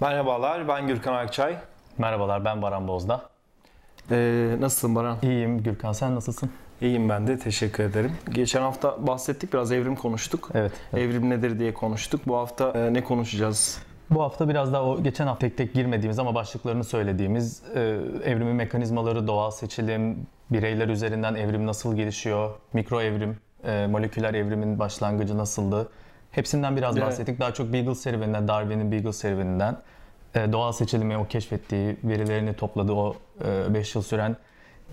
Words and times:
Merhabalar, 0.00 0.68
ben 0.68 0.86
Gürkan 0.86 1.14
Akçay. 1.14 1.56
Merhabalar 1.98 2.44
ben 2.44 2.62
Baran 2.62 2.88
Bozda. 2.88 3.22
Ee, 4.10 4.56
nasılsın 4.60 4.94
Baran? 4.94 5.18
İyiyim 5.22 5.62
Gürkan 5.62 5.92
sen 5.92 6.14
nasılsın? 6.14 6.50
İyiyim 6.80 7.08
ben 7.08 7.26
de, 7.26 7.38
teşekkür 7.38 7.84
ederim. 7.84 8.12
Geçen 8.32 8.60
hafta 8.62 9.06
bahsettik, 9.06 9.52
biraz 9.52 9.72
evrim 9.72 9.96
konuştuk. 9.96 10.50
Evet. 10.54 10.72
evet. 10.92 11.02
Evrim 11.02 11.30
nedir 11.30 11.58
diye 11.58 11.74
konuştuk. 11.74 12.20
Bu 12.26 12.36
hafta 12.36 12.70
e, 12.70 12.94
ne 12.94 13.04
konuşacağız? 13.04 13.78
Bu 14.10 14.22
hafta 14.22 14.48
biraz 14.48 14.72
daha 14.72 14.84
o 14.84 15.02
geçen 15.02 15.26
hafta 15.26 15.46
tek 15.46 15.56
tek 15.56 15.74
girmediğimiz 15.74 16.18
ama 16.18 16.34
başlıklarını 16.34 16.84
söylediğimiz 16.84 17.62
e, 17.74 17.80
evrimin 18.24 18.54
mekanizmaları, 18.54 19.26
doğal 19.26 19.50
seçilim, 19.50 20.26
bireyler 20.50 20.88
üzerinden 20.88 21.34
evrim 21.34 21.66
nasıl 21.66 21.96
gelişiyor, 21.96 22.50
mikro 22.72 23.00
evrim, 23.00 23.36
e, 23.64 23.86
moleküler 23.86 24.34
evrimin 24.34 24.78
başlangıcı 24.78 25.38
nasıldı? 25.38 25.88
Hepsinden 26.36 26.76
biraz 26.76 26.96
Evet. 26.96 27.06
bahsettik. 27.06 27.40
Daha 27.40 27.54
çok 27.54 27.72
Beagle 27.72 27.94
serüveninden, 27.94 28.48
Darwin'in 28.48 28.92
Beagle 28.92 29.12
serüveninden, 29.12 29.76
e, 30.34 30.52
doğal 30.52 30.72
seçilimi 30.72 31.16
o 31.16 31.26
keşfettiği, 31.26 31.96
verilerini 32.04 32.54
topladığı 32.54 32.92
o 32.92 33.16
5 33.68 33.94
yıl 33.94 34.02
süren 34.02 34.36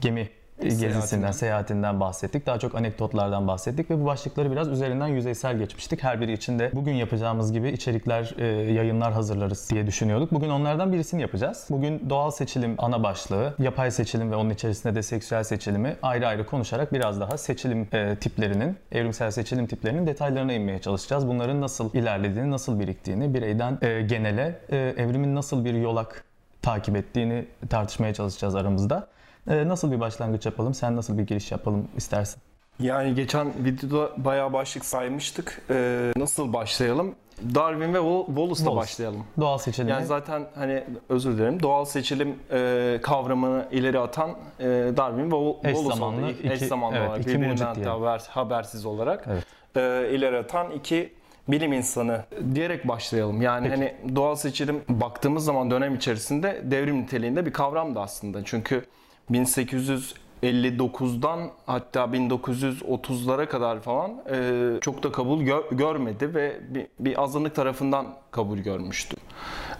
gemi 0.02 0.30
gezisinden, 0.62 0.90
Seyahatinden. 0.90 1.32
seyahatinden 1.32 2.00
bahsettik. 2.00 2.46
Daha 2.46 2.60
çok 2.60 2.76
anekdotlardan 2.76 3.48
bahsettik 3.48 3.90
ve 3.90 4.02
bu 4.02 4.06
başlıkları 4.06 4.52
biraz 4.52 4.68
üzerinden 4.68 5.08
yüzeysel 5.08 5.58
geçmiştik. 5.58 6.04
Her 6.04 6.22
biri 6.22 6.34
için 6.34 6.60
de 6.60 6.72
bugün 6.74 6.94
yapacağımız 6.94 7.52
gibi 7.54 7.70
içerikler, 7.70 8.36
e, 8.38 8.46
yayınlar 8.74 9.14
hazırlarız 9.14 9.70
diye 9.70 9.88
düşünüyorduk. 9.88 10.32
Bugün 10.32 10.50
onlardan 10.50 10.94
birisini 10.94 11.22
yapacağız. 11.22 11.68
Bugün 11.70 12.10
doğal 12.10 12.32
seçilim 12.32 12.76
ana 12.78 13.04
başlığı, 13.04 13.54
yapay 13.60 13.92
seçilim 13.92 14.32
ve 14.32 14.36
onun 14.36 14.50
içerisinde 14.50 14.96
de 14.96 15.04
seksüel 15.04 15.44
seçilimi 15.44 15.96
ayrı 16.02 16.28
ayrı 16.28 16.46
konuşarak 16.46 16.94
biraz 16.94 17.20
daha 17.20 17.38
seçilim 17.38 17.88
e, 17.94 18.16
tiplerinin, 18.16 18.78
evrimsel 18.92 19.32
seçilim 19.32 19.68
tiplerinin 19.68 20.08
detaylarına 20.08 20.54
inmeye 20.54 20.82
çalışacağız. 20.82 21.28
Bunların 21.28 21.62
nasıl 21.62 21.94
ilerlediğini, 21.94 22.52
nasıl 22.52 22.80
biriktiğini, 22.80 23.34
bireyden 23.34 23.78
e, 23.82 24.02
genele 24.02 24.60
e, 24.70 24.78
evrimin 24.78 25.36
nasıl 25.36 25.66
bir 25.66 25.74
yolak 25.74 26.24
takip 26.62 26.96
ettiğini 26.96 27.46
tartışmaya 27.70 28.14
çalışacağız 28.14 28.56
aramızda. 28.56 29.08
Ee, 29.50 29.68
nasıl 29.68 29.92
bir 29.92 30.00
başlangıç 30.00 30.46
yapalım? 30.46 30.74
Sen 30.74 30.96
nasıl 30.96 31.18
bir 31.18 31.24
giriş 31.24 31.52
yapalım 31.52 31.88
istersin? 31.98 32.42
Yani 32.80 33.16
geçen 33.16 33.66
videoda 33.66 34.10
bayağı 34.18 34.54
başlık 34.54 34.86
saymıştık. 34.86 35.62
Ee, 35.70 36.12
nasıl 36.18 36.54
başlayalım? 36.54 37.16
Darwin 37.56 37.94
ve 37.94 37.98
Wal- 37.98 38.26
Wallace'la 38.26 38.56
Wallace. 38.56 38.76
başlayalım. 38.76 39.24
Doğal 39.40 39.58
seçilimi. 39.58 39.92
Yani 39.92 40.06
zaten 40.06 40.44
hani 40.56 40.84
özür 41.10 41.38
dilerim 41.38 41.64
doğal 41.64 41.86
seçilim 41.86 42.36
e, 42.52 43.00
kavramını 43.02 43.66
ileri 43.72 44.00
atan 44.00 44.30
e, 44.60 44.66
Darwin 44.98 45.32
ve 45.32 45.36
Wal- 45.36 45.56
Eş 45.68 45.74
Wallace 45.76 45.96
zamanlı 46.00 46.26
oldu. 46.26 46.32
iki- 46.32 46.52
eş 46.54 46.60
zamanlı 46.60 46.98
evet, 46.98 47.10
olarak 47.10 47.22
iki 47.22 47.30
birbirinden 47.30 47.76
diyelim. 47.76 47.92
haber, 47.94 48.22
habersiz 48.30 48.86
olarak 48.86 49.28
Evet. 49.32 49.44
e, 49.76 50.16
ileri 50.16 50.38
atan 50.38 50.72
iki 50.72 51.14
bilim 51.48 51.74
insanı 51.74 52.22
diyerek 52.56 52.88
başlayalım. 52.88 53.42
Yani 53.42 53.70
Peki. 53.70 53.76
hani 54.02 54.16
doğal 54.16 54.36
seçilim 54.36 54.82
baktığımız 54.90 55.46
zaman 55.46 55.72
dönem 55.72 55.96
içerisinde 55.96 56.62
devrim 56.64 57.02
niteliğinde 57.02 57.46
bir 57.46 57.54
kavramdı 57.54 58.00
aslında. 58.00 58.44
Çünkü 58.46 58.86
1859'dan 59.32 61.40
hatta 61.66 62.00
1930'lara 62.04 63.46
kadar 63.46 63.80
falan 63.80 64.12
e, 64.32 64.62
çok 64.82 65.04
da 65.04 65.12
kabul 65.12 65.42
gö- 65.42 65.78
görmedi 65.78 66.36
ve 66.36 66.60
bir, 66.70 66.88
bir 67.00 67.24
azınlık 67.24 67.56
tarafından 67.56 68.06
kabul 68.32 68.58
görmüştü. 68.58 69.16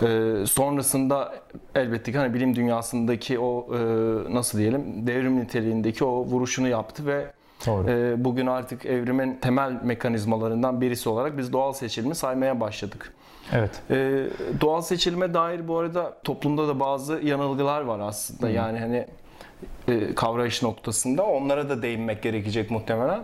E, 0.02 0.34
sonrasında 0.46 1.34
elbette 1.76 2.12
ki 2.12 2.18
hani 2.18 2.34
bilim 2.34 2.56
dünyasındaki 2.56 3.40
o 3.40 3.68
e, 3.76 3.80
nasıl 4.34 4.58
diyelim 4.58 5.08
devrim 5.08 5.40
niteliğindeki 5.40 6.06
o 6.06 6.26
vuruşunu 6.26 6.68
yaptı 6.68 7.06
ve 7.06 7.26
Doğru. 7.66 7.90
e, 7.90 8.26
bugün 8.26 8.48
artık 8.48 8.86
evrimin 8.86 9.36
temel 9.42 9.80
mekanizmalarından 9.84 10.82
birisi 10.82 11.10
olarak 11.10 11.38
biz 11.38 11.54
doğal 11.54 11.74
seçilimi 11.74 12.16
saymaya 12.16 12.60
başladık. 12.60 13.14
Evet. 13.52 13.82
Ee, 13.92 14.26
doğal 14.62 14.82
seçilime 14.82 15.34
dair 15.34 15.68
bu 15.68 15.78
arada 15.78 16.18
toplumda 16.24 16.68
da 16.68 16.80
bazı 16.80 17.20
yanılgılar 17.24 17.82
var 17.82 18.00
aslında. 18.00 18.50
Yani 18.50 18.80
hani 18.80 18.98
e, 18.98 19.08
kavrayış 20.16 20.64
noktasında 20.64 21.26
onlara 21.26 21.70
da 21.70 21.82
değinmek 21.82 22.24
gerekecek 22.24 22.72
muhtemelen. 22.72 23.24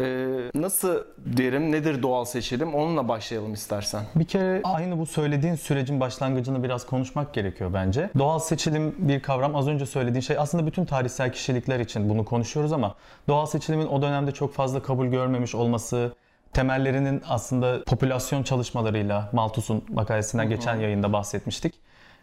Ee, 0.00 0.50
nasıl 0.54 1.04
derim, 1.18 1.72
nedir 1.72 2.02
doğal 2.02 2.24
seçilim? 2.24 2.74
Onunla 2.74 3.08
başlayalım 3.08 3.52
istersen. 3.52 4.04
Bir 4.14 4.24
kere 4.24 4.60
aynı 4.64 4.98
bu 4.98 5.06
söylediğin 5.06 5.54
sürecin 5.54 6.00
başlangıcını 6.00 6.62
biraz 6.62 6.86
konuşmak 6.86 7.34
gerekiyor 7.34 7.70
bence. 7.74 8.10
Doğal 8.18 8.38
seçilim 8.38 8.94
bir 8.98 9.20
kavram. 9.20 9.56
Az 9.56 9.68
önce 9.68 9.86
söylediğin 9.86 10.20
şey 10.20 10.38
aslında 10.38 10.66
bütün 10.66 10.84
tarihsel 10.84 11.32
kişilikler 11.32 11.80
için 11.80 12.10
bunu 12.10 12.24
konuşuyoruz 12.24 12.72
ama 12.72 12.94
doğal 13.28 13.46
seçilimin 13.46 13.86
o 13.86 14.02
dönemde 14.02 14.32
çok 14.32 14.54
fazla 14.54 14.82
kabul 14.82 15.06
görmemiş 15.06 15.54
olması, 15.54 16.12
temellerinin 16.52 17.22
aslında 17.28 17.84
popülasyon 17.84 18.42
çalışmalarıyla 18.42 19.30
Malthus'un 19.32 19.84
makalesinden 19.88 20.48
geçen 20.48 20.76
yayında 20.76 21.12
bahsetmiştik. 21.12 21.74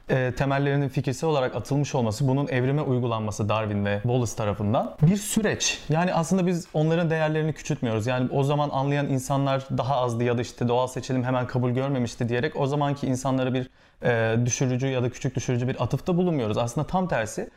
E, 0.09 0.34
temellerinin 0.38 0.90
fikirsel 0.90 1.29
olarak 1.29 1.56
atılmış 1.56 1.95
olması, 1.95 2.28
bunun 2.28 2.47
evrime 2.47 2.81
uygulanması 2.81 3.50
Darwin 3.50 3.85
ve 3.85 4.00
Wallace 4.01 4.35
tarafından 4.35 4.95
bir 5.01 5.18
süreç. 5.18 5.79
Yani 5.90 6.13
aslında 6.13 6.47
biz 6.47 6.68
onların 6.73 7.09
değerlerini 7.09 7.53
küçültmüyoruz. 7.53 8.07
Yani 8.07 8.29
o 8.31 8.44
zaman 8.44 8.69
anlayan 8.69 9.07
insanlar 9.07 9.68
daha 9.78 9.95
azdı 9.95 10.23
ya 10.23 10.38
da 10.38 10.41
işte 10.41 10.68
doğal 10.68 10.88
seçilim 10.88 11.23
hemen 11.23 11.47
kabul 11.47 11.72
görmemişti 11.72 12.29
diyerek 12.29 12.59
o 12.59 12.68
zamanki 12.68 13.07
insanlara 13.07 13.53
bir 13.53 13.69
e, 14.03 14.45
düşürücü 14.45 14.88
ya 14.88 15.03
da 15.03 15.09
küçük 15.09 15.35
düşürücü 15.35 15.68
bir 15.68 15.84
atıfta 15.84 16.18
bulunmuyoruz. 16.18 16.57
Aslında 16.57 16.88
tam 16.88 17.07
tersi 17.07 17.50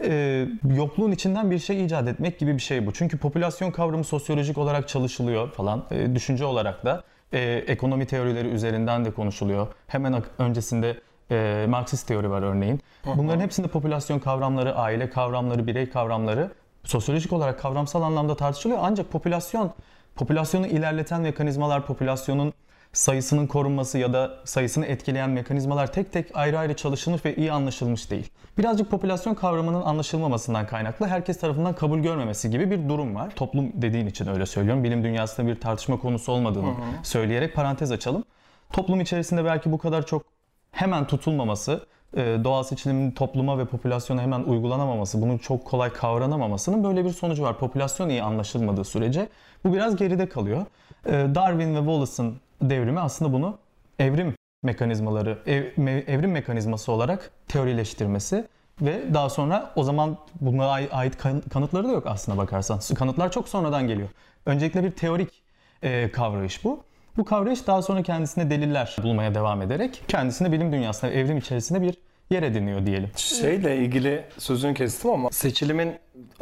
e, 0.00 0.46
yokluğun 0.74 1.12
içinden 1.12 1.50
bir 1.50 1.58
şey 1.58 1.84
icat 1.84 2.08
etmek 2.08 2.38
gibi 2.38 2.54
bir 2.54 2.62
şey 2.62 2.86
bu. 2.86 2.92
Çünkü 2.92 3.18
popülasyon 3.18 3.70
kavramı 3.70 4.04
sosyolojik 4.04 4.58
olarak 4.58 4.88
çalışılıyor 4.88 5.50
falan. 5.50 5.84
E, 5.90 6.14
düşünce 6.14 6.44
olarak 6.44 6.84
da 6.84 7.02
e, 7.32 7.40
ekonomi 7.66 8.06
teorileri 8.06 8.48
üzerinden 8.48 9.04
de 9.04 9.10
konuşuluyor. 9.10 9.66
Hemen 9.86 10.22
öncesinde 10.38 10.96
e, 11.30 11.66
Marksist 11.68 12.08
teori 12.08 12.30
var 12.30 12.42
örneğin. 12.42 12.80
Bunların 13.16 13.40
hepsinde 13.40 13.68
popülasyon 13.68 14.18
kavramları, 14.18 14.74
aile 14.74 15.10
kavramları, 15.10 15.66
birey 15.66 15.90
kavramları 15.90 16.50
sosyolojik 16.84 17.32
olarak 17.32 17.60
kavramsal 17.60 18.02
anlamda 18.02 18.36
tartışılıyor. 18.36 18.80
Ancak 18.82 19.10
popülasyon, 19.12 19.72
popülasyonu 20.14 20.66
ilerleten 20.66 21.20
mekanizmalar, 21.20 21.86
popülasyonun 21.86 22.52
sayısının 22.92 23.46
korunması 23.46 23.98
ya 23.98 24.12
da 24.12 24.34
sayısını 24.44 24.86
etkileyen 24.86 25.30
mekanizmalar 25.30 25.92
tek 25.92 26.12
tek 26.12 26.36
ayrı 26.36 26.58
ayrı 26.58 26.76
çalışılmış 26.76 27.24
ve 27.24 27.36
iyi 27.36 27.52
anlaşılmış 27.52 28.10
değil. 28.10 28.30
Birazcık 28.58 28.90
popülasyon 28.90 29.34
kavramının 29.34 29.82
anlaşılmamasından 29.82 30.66
kaynaklı 30.66 31.06
herkes 31.06 31.40
tarafından 31.40 31.74
kabul 31.74 31.98
görmemesi 31.98 32.50
gibi 32.50 32.70
bir 32.70 32.88
durum 32.88 33.14
var. 33.14 33.30
Toplum 33.36 33.72
dediğin 33.74 34.06
için 34.06 34.26
öyle 34.26 34.46
söylüyorum. 34.46 34.84
Bilim 34.84 35.04
dünyasında 35.04 35.46
bir 35.46 35.60
tartışma 35.60 35.98
konusu 35.98 36.32
olmadığını 36.32 36.74
söyleyerek 37.02 37.54
parantez 37.54 37.92
açalım. 37.92 38.24
Toplum 38.72 39.00
içerisinde 39.00 39.44
belki 39.44 39.72
bu 39.72 39.78
kadar 39.78 40.06
çok 40.06 40.35
hemen 40.76 41.06
tutulmaması, 41.06 41.86
e, 42.16 42.20
doğal 42.44 42.62
seçilimin 42.62 43.10
topluma 43.10 43.58
ve 43.58 43.64
popülasyona 43.64 44.22
hemen 44.22 44.40
uygulanamaması, 44.42 45.22
bunun 45.22 45.38
çok 45.38 45.64
kolay 45.64 45.92
kavranamamasının 45.92 46.84
böyle 46.84 47.04
bir 47.04 47.10
sonucu 47.10 47.42
var. 47.42 47.58
Popülasyon 47.58 48.08
iyi 48.08 48.22
anlaşılmadığı 48.22 48.84
sürece 48.84 49.28
bu 49.64 49.72
biraz 49.72 49.96
geride 49.96 50.28
kalıyor. 50.28 50.66
E, 51.06 51.12
Darwin 51.12 51.74
ve 51.74 51.78
Wallace'ın 51.78 52.36
devrimi 52.62 53.00
aslında 53.00 53.32
bunu 53.32 53.58
evrim 53.98 54.34
mekanizmaları, 54.62 55.38
ev- 55.46 55.72
me- 55.78 56.04
evrim 56.10 56.30
mekanizması 56.30 56.92
olarak 56.92 57.30
teorileştirmesi 57.48 58.44
ve 58.80 59.14
daha 59.14 59.28
sonra 59.30 59.72
o 59.76 59.82
zaman 59.82 60.16
buna 60.40 60.66
ai- 60.68 60.88
ait 60.92 61.16
kan- 61.18 61.40
kanıtları 61.40 61.88
da 61.88 61.92
yok 61.92 62.06
aslında 62.06 62.38
bakarsan. 62.38 62.80
Kanıtlar 62.94 63.32
çok 63.32 63.48
sonradan 63.48 63.86
geliyor. 63.88 64.08
Öncelikle 64.46 64.84
bir 64.84 64.90
teorik 64.90 65.42
e, 65.82 66.10
kavrayış 66.12 66.64
bu. 66.64 66.80
Bu 67.16 67.24
kavrayış 67.24 67.66
daha 67.66 67.82
sonra 67.82 68.02
kendisine 68.02 68.50
deliller 68.50 68.96
bulmaya 69.02 69.34
devam 69.34 69.62
ederek 69.62 70.02
kendisine 70.08 70.52
bilim 70.52 70.72
dünyasında, 70.72 71.10
evrim 71.10 71.38
içerisinde 71.38 71.82
bir 71.82 71.94
yer 72.30 72.42
ediniyor 72.42 72.86
diyelim. 72.86 73.10
Şeyle 73.16 73.76
ilgili 73.76 74.24
sözünü 74.38 74.74
kestim 74.74 75.10
ama 75.10 75.30
seçilimin 75.30 75.94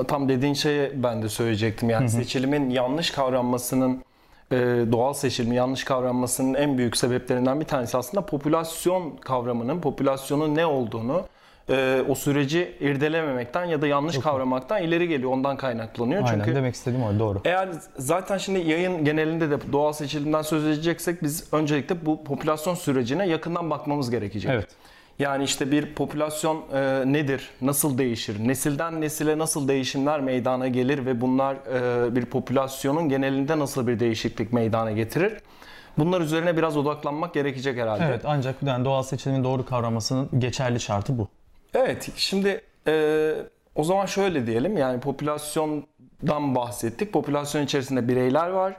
tam 0.09 0.29
dediğin 0.29 0.55
şeyi 0.55 1.03
ben 1.03 1.23
de 1.23 1.29
söyleyecektim. 1.29 1.91
Yani 1.91 2.09
seçilimin 2.11 2.71
yanlış 2.71 3.11
kavranmasının 3.11 4.05
e, 4.53 4.57
doğal 4.93 5.13
seçilimi 5.13 5.57
yanlış 5.57 5.85
kavranmasının 5.85 6.55
en 6.55 6.79
büyük 6.79 6.97
sebeplerinden 6.97 7.61
bir 7.61 7.65
tanesi 7.65 7.97
aslında 7.97 8.27
popülasyon 8.27 9.17
kavramının, 9.17 9.81
popülasyonun 9.81 10.55
ne 10.55 10.67
olduğunu 10.67 11.25
e, 11.71 12.05
o 12.09 12.15
süreci 12.15 12.77
irdelememekten 12.81 13.65
ya 13.65 13.83
da 13.83 13.87
yanlış 13.87 14.19
kavramaktan 14.19 14.83
ileri 14.83 15.09
geliyor. 15.09 15.31
Ondan 15.31 15.57
kaynaklanıyor. 15.57 16.23
Aynen 16.25 16.39
Çünkü 16.39 16.55
demek 16.55 16.75
istediğim 16.75 17.05
o 17.05 17.19
doğru. 17.19 17.41
eğer 17.45 17.69
zaten 17.97 18.39
şimdi 18.39 18.59
yayın 18.59 19.05
genelinde 19.05 19.51
de 19.51 19.73
doğal 19.73 19.93
seçilimden 19.93 20.43
söz 20.43 20.67
edeceksek 20.67 21.23
biz 21.23 21.53
öncelikle 21.53 22.07
bu 22.07 22.25
popülasyon 22.25 22.75
sürecine 22.75 23.29
yakından 23.29 23.71
bakmamız 23.71 24.11
gerekecek. 24.11 24.51
Evet. 24.55 24.69
Yani 25.19 25.45
işte 25.45 25.71
bir 25.71 25.95
popülasyon 25.95 26.65
e, 26.73 27.13
nedir, 27.13 27.51
nasıl 27.61 27.99
değişir, 27.99 28.49
nesilden 28.49 29.01
nesile 29.01 29.39
nasıl 29.39 29.69
değişimler 29.69 30.21
meydana 30.21 30.69
gelir 30.69 31.07
ve 31.07 31.21
bunlar 31.21 31.55
e, 31.55 32.17
bir 32.17 32.25
popülasyonun 32.25 33.09
genelinde 33.09 33.59
nasıl 33.59 33.87
bir 33.87 34.01
değişiklik 34.01 34.53
meydana 34.53 34.93
getirir? 34.93 35.33
Bunlar 35.99 36.21
üzerine 36.21 36.57
biraz 36.57 36.77
odaklanmak 36.77 37.35
gerekecek 37.35 37.79
herhalde. 37.79 38.05
Evet 38.05 38.21
ancak 38.25 38.63
yani 38.63 38.85
doğal 38.85 39.03
seçilimin 39.03 39.45
doğru 39.45 39.65
kavramasının 39.67 40.41
geçerli 40.41 40.81
şartı 40.81 41.19
bu. 41.19 41.29
Evet, 41.75 42.09
şimdi 42.17 42.61
e, 42.87 43.35
o 43.75 43.85
zaman 43.85 44.07
şöyle 44.07 44.47
diyelim 44.47 44.77
yani 44.77 45.01
popülasyondan 45.01 46.55
bahsettik. 46.55 47.13
Popülasyon 47.13 47.65
içerisinde 47.65 48.09
bireyler 48.09 48.49
var. 48.49 48.77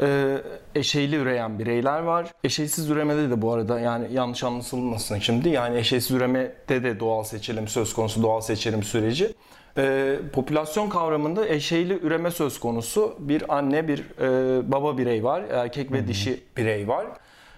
e, 0.00 0.38
eşeyli 0.74 1.16
üreyen 1.16 1.58
bireyler 1.58 2.00
var. 2.00 2.32
Eşeysiz 2.44 2.90
üremede 2.90 3.30
de 3.30 3.42
bu 3.42 3.52
arada 3.52 3.80
yani 3.80 4.12
yanlış 4.12 4.44
anlaşılmasın 4.44 5.18
şimdi 5.18 5.48
yani 5.48 5.78
eşeysiz 5.78 6.10
üremede 6.10 6.84
de 6.84 7.00
doğal 7.00 7.24
seçilim 7.24 7.68
söz 7.68 7.94
konusu 7.94 8.22
doğal 8.22 8.40
seçilim 8.40 8.82
süreci. 8.82 9.34
E, 9.78 10.16
popülasyon 10.32 10.88
kavramında 10.88 11.48
eşeyli 11.48 11.98
üreme 12.02 12.30
söz 12.30 12.60
konusu 12.60 13.16
bir 13.18 13.56
anne 13.56 13.88
bir 13.88 13.98
e, 14.20 14.72
baba 14.72 14.98
birey 14.98 15.24
var 15.24 15.42
erkek 15.50 15.92
ve 15.92 16.08
dişi 16.08 16.40
birey 16.56 16.88
var. 16.88 17.06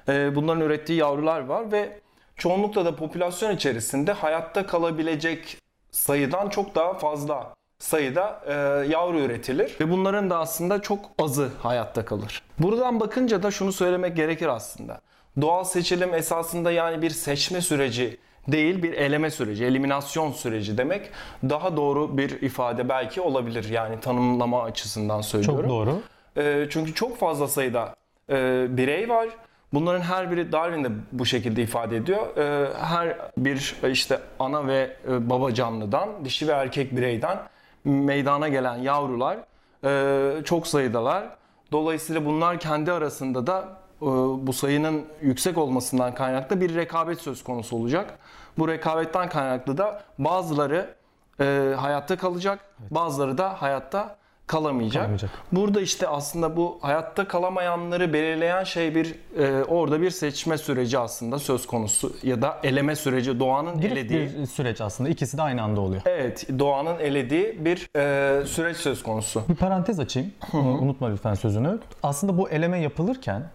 E, 0.08 0.34
bunların 0.36 0.62
ürettiği 0.62 0.98
yavrular 0.98 1.40
var 1.40 1.72
ve 1.72 2.00
çoğunlukla 2.36 2.84
da 2.84 2.96
popülasyon 2.96 3.56
içerisinde 3.56 4.12
hayatta 4.12 4.66
kalabilecek 4.66 5.58
sayıdan 5.90 6.48
çok 6.48 6.74
daha 6.74 6.94
fazla 6.94 7.54
sayıda 7.78 8.40
e, 8.46 8.52
yavru 8.92 9.18
üretilir 9.20 9.76
ve 9.80 9.90
bunların 9.90 10.30
da 10.30 10.38
aslında 10.38 10.82
çok 10.82 11.10
azı 11.18 11.50
hayatta 11.62 12.04
kalır. 12.04 12.42
Buradan 12.58 13.00
bakınca 13.00 13.42
da 13.42 13.50
şunu 13.50 13.72
söylemek 13.72 14.16
gerekir 14.16 14.46
aslında. 14.46 15.00
Doğal 15.40 15.64
seçilim 15.64 16.14
esasında 16.14 16.70
yani 16.70 17.02
bir 17.02 17.10
seçme 17.10 17.60
süreci 17.60 18.18
değil 18.48 18.82
bir 18.82 18.92
eleme 18.92 19.30
süreci, 19.30 19.64
eliminasyon 19.64 20.32
süreci 20.32 20.78
demek 20.78 21.10
daha 21.48 21.76
doğru 21.76 22.18
bir 22.18 22.30
ifade 22.42 22.88
belki 22.88 23.20
olabilir. 23.20 23.68
Yani 23.70 24.00
tanımlama 24.00 24.62
açısından 24.62 25.20
söylüyorum. 25.20 25.62
Çok 25.62 25.70
doğru. 25.70 26.00
E, 26.36 26.66
çünkü 26.70 26.94
çok 26.94 27.18
fazla 27.18 27.48
sayıda 27.48 27.94
e, 28.30 28.66
birey 28.70 29.08
var. 29.08 29.28
Bunların 29.76 30.00
her 30.00 30.30
biri 30.30 30.52
Darwin 30.52 30.84
de 30.84 30.88
bu 31.12 31.26
şekilde 31.26 31.62
ifade 31.62 31.96
ediyor. 31.96 32.36
E, 32.36 32.74
her 32.74 33.16
bir 33.38 33.76
işte 33.90 34.20
ana 34.38 34.66
ve 34.66 34.96
e, 35.08 35.30
baba 35.30 35.54
canlıdan, 35.54 36.24
dişi 36.24 36.48
ve 36.48 36.52
erkek 36.52 36.96
bireyden 36.96 37.38
meydana 37.84 38.48
gelen 38.48 38.76
yavrular 38.76 39.38
e, 39.84 40.44
çok 40.44 40.66
sayıdalar. 40.66 41.24
Dolayısıyla 41.72 42.24
bunlar 42.24 42.60
kendi 42.60 42.92
arasında 42.92 43.46
da 43.46 43.68
e, 44.02 44.06
bu 44.46 44.52
sayının 44.52 45.04
yüksek 45.22 45.58
olmasından 45.58 46.14
kaynaklı 46.14 46.60
bir 46.60 46.74
rekabet 46.74 47.20
söz 47.20 47.44
konusu 47.44 47.76
olacak. 47.76 48.18
Bu 48.58 48.68
rekabetten 48.68 49.28
kaynaklı 49.28 49.78
da 49.78 50.02
bazıları 50.18 50.94
e, 51.40 51.74
hayatta 51.78 52.16
kalacak, 52.16 52.58
bazıları 52.90 53.38
da 53.38 53.62
hayatta 53.62 54.16
kalamayacak. 54.46 54.94
Kalamayacak. 55.02 55.30
Burada 55.52 55.80
işte 55.80 56.08
aslında 56.08 56.56
bu 56.56 56.78
hayatta 56.80 57.28
kalamayanları 57.28 58.12
belirleyen 58.12 58.64
şey 58.64 58.94
bir 58.94 59.14
e, 59.38 59.64
orada 59.64 60.00
bir 60.00 60.10
seçme 60.10 60.58
süreci 60.58 60.98
aslında 60.98 61.38
söz 61.38 61.66
konusu 61.66 62.12
ya 62.22 62.42
da 62.42 62.58
eleme 62.62 62.96
süreci 62.96 63.40
doğanın 63.40 63.80
Girip 63.80 63.92
elediği. 63.92 64.20
bir 64.20 64.46
süreç 64.46 64.80
aslında. 64.80 65.08
İkisi 65.10 65.38
de 65.38 65.42
aynı 65.42 65.62
anda 65.62 65.80
oluyor. 65.80 66.02
Evet, 66.06 66.46
doğanın 66.58 66.98
elediği 66.98 67.64
bir 67.64 67.88
e, 67.96 68.46
süreç 68.46 68.76
söz 68.76 69.02
konusu. 69.02 69.42
Bir 69.48 69.54
parantez 69.56 70.00
açayım. 70.00 70.32
Unutma 70.52 71.08
lütfen 71.08 71.34
sözünü. 71.34 71.78
Aslında 72.02 72.38
bu 72.38 72.48
eleme 72.50 72.78
yapılırken 72.80 73.50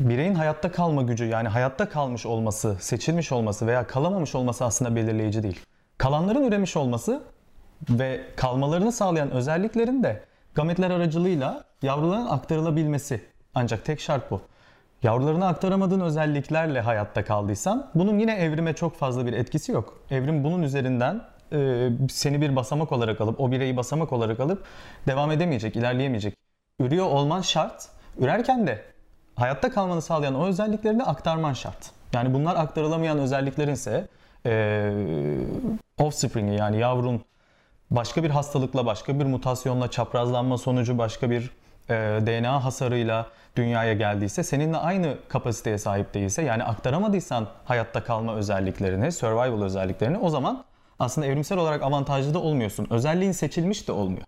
bireyin 0.00 0.34
hayatta 0.34 0.72
kalma 0.72 1.02
gücü 1.02 1.24
yani 1.24 1.48
hayatta 1.48 1.88
kalmış 1.88 2.26
olması, 2.26 2.76
seçilmiş 2.80 3.32
olması 3.32 3.66
veya 3.66 3.86
kalamamış 3.86 4.34
olması 4.34 4.64
aslında 4.64 4.96
belirleyici 4.96 5.42
değil. 5.42 5.60
Kalanların 5.98 6.44
üremiş 6.44 6.76
olması 6.76 7.22
ve 7.90 8.20
kalmalarını 8.36 8.92
sağlayan 8.92 9.30
özelliklerin 9.30 10.02
de 10.02 10.24
gametler 10.54 10.90
aracılığıyla 10.90 11.64
yavruların 11.82 12.26
aktarılabilmesi. 12.26 13.20
Ancak 13.54 13.84
tek 13.84 14.00
şart 14.00 14.30
bu. 14.30 14.40
Yavrularına 15.02 15.48
aktaramadığın 15.48 16.00
özelliklerle 16.00 16.80
hayatta 16.80 17.24
kaldıysan 17.24 17.90
bunun 17.94 18.18
yine 18.18 18.34
evrime 18.34 18.72
çok 18.72 18.96
fazla 18.96 19.26
bir 19.26 19.32
etkisi 19.32 19.72
yok. 19.72 20.00
Evrim 20.10 20.44
bunun 20.44 20.62
üzerinden 20.62 21.22
e, 21.52 21.88
seni 22.10 22.40
bir 22.40 22.56
basamak 22.56 22.92
olarak 22.92 23.20
alıp, 23.20 23.40
o 23.40 23.50
bireyi 23.50 23.76
basamak 23.76 24.12
olarak 24.12 24.40
alıp 24.40 24.64
devam 25.06 25.30
edemeyecek, 25.30 25.76
ilerleyemeyecek. 25.76 26.34
Ürüyor 26.80 27.06
olman 27.06 27.40
şart. 27.40 27.88
Ürerken 28.18 28.66
de 28.66 28.84
hayatta 29.34 29.70
kalmanı 29.70 30.02
sağlayan 30.02 30.34
o 30.34 30.46
özelliklerini 30.46 31.02
aktarman 31.02 31.52
şart. 31.52 31.90
Yani 32.12 32.34
bunlar 32.34 32.56
aktarılamayan 32.56 33.18
özelliklerin 33.18 33.72
ise 33.72 34.08
e, 34.46 34.92
offspring'i 35.98 36.56
yani 36.56 36.78
yavrun 36.78 37.24
başka 37.90 38.22
bir 38.22 38.30
hastalıkla, 38.30 38.86
başka 38.86 39.20
bir 39.20 39.24
mutasyonla, 39.24 39.90
çaprazlanma 39.90 40.58
sonucu 40.58 40.98
başka 40.98 41.30
bir 41.30 41.50
e, 41.90 41.94
DNA 42.26 42.64
hasarıyla 42.64 43.26
dünyaya 43.56 43.92
geldiyse, 43.92 44.42
seninle 44.42 44.76
aynı 44.76 45.16
kapasiteye 45.28 45.78
sahip 45.78 46.14
değilse, 46.14 46.42
yani 46.42 46.64
aktaramadıysan 46.64 47.48
hayatta 47.64 48.04
kalma 48.04 48.34
özelliklerini, 48.34 49.12
survival 49.12 49.62
özelliklerini 49.62 50.18
o 50.18 50.30
zaman 50.30 50.64
aslında 50.98 51.26
evrimsel 51.26 51.58
olarak 51.58 51.82
avantajlı 51.82 52.34
da 52.34 52.38
olmuyorsun. 52.38 52.86
Özelliğin 52.90 53.32
seçilmiş 53.32 53.88
de 53.88 53.92
olmuyor. 53.92 54.26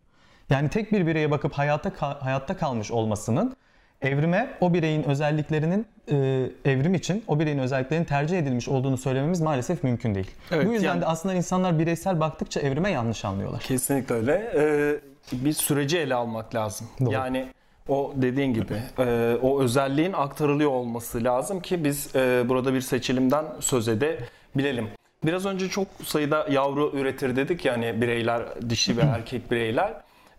Yani 0.51 0.69
tek 0.69 0.93
bir 0.93 1.07
bireye 1.07 1.31
bakıp 1.31 1.53
hayata 1.53 1.93
hayatta 2.21 2.57
kalmış 2.57 2.91
olmasının 2.91 3.57
evrime 4.03 4.51
o 4.61 4.75
bireyin 4.75 5.03
özelliklerinin 5.03 5.87
e, 6.11 6.17
evrim 6.65 6.95
için 6.95 7.25
o 7.29 7.39
bireyin 7.41 7.59
özelliklerinin 7.59 8.05
tercih 8.05 8.39
edilmiş 8.39 8.69
olduğunu 8.69 8.97
söylememiz 8.97 9.41
maalesef 9.41 9.85
mümkün 9.85 10.15
değil. 10.15 10.31
Evet, 10.53 10.67
Bu 10.67 10.73
yüzden 10.73 10.89
yani- 10.89 11.01
de 11.01 11.07
aslında 11.07 11.35
insanlar 11.35 11.79
bireysel 11.79 12.21
baktıkça 12.21 12.61
evrime 12.61 12.91
yanlış 12.91 13.25
anlıyorlar. 13.25 13.61
Kesinlikle 13.61 14.15
öyle. 14.15 14.53
Ee, 14.57 14.95
bir 15.33 15.53
süreci 15.53 15.99
ele 15.99 16.15
almak 16.15 16.55
lazım. 16.55 16.87
Doğru. 17.01 17.13
Yani 17.13 17.47
o 17.89 18.13
dediğin 18.17 18.55
gibi 18.55 18.75
e, 18.99 19.37
o 19.43 19.61
özelliğin 19.63 20.13
aktarılıyor 20.13 20.71
olması 20.71 21.25
lazım 21.25 21.61
ki 21.61 21.85
biz 21.85 22.17
e, 22.17 22.45
burada 22.49 22.75
bir 22.75 22.81
seçilimden 22.81 23.45
söz 23.61 23.89
edebilelim. 23.89 24.89
Biraz 25.25 25.47
önce 25.47 25.69
çok 25.69 25.87
sayıda 26.05 26.47
yavru 26.51 26.91
üretir 26.95 27.37
dedik 27.37 27.65
yani 27.65 28.01
bireyler, 28.01 28.43
dişi 28.71 28.97
ve 28.97 29.01
erkek 29.15 29.51
bireyler. 29.51 29.93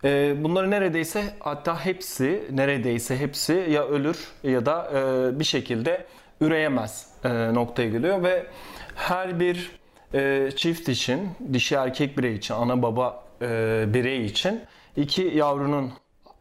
E, 0.04 0.34
bunları 0.44 0.70
neredeyse 0.70 1.24
hatta 1.40 1.84
hepsi 1.84 2.44
neredeyse 2.50 3.18
hepsi 3.18 3.66
ya 3.70 3.84
ölür 3.86 4.28
ya 4.42 4.66
da 4.66 4.90
e, 4.94 5.38
bir 5.38 5.44
şekilde 5.44 6.06
üreyemez 6.40 7.06
e, 7.24 7.54
noktaya 7.54 7.88
geliyor 7.88 8.22
ve 8.22 8.46
her 8.94 9.40
bir 9.40 9.80
e, 10.14 10.50
çift 10.56 10.88
için, 10.88 11.28
dişi 11.52 11.74
erkek 11.74 12.18
birey 12.18 12.34
için, 12.34 12.54
ana 12.54 12.82
baba 12.82 13.24
e, 13.42 13.84
birey 13.88 14.26
için 14.26 14.60
iki 14.96 15.22
yavrunun 15.22 15.92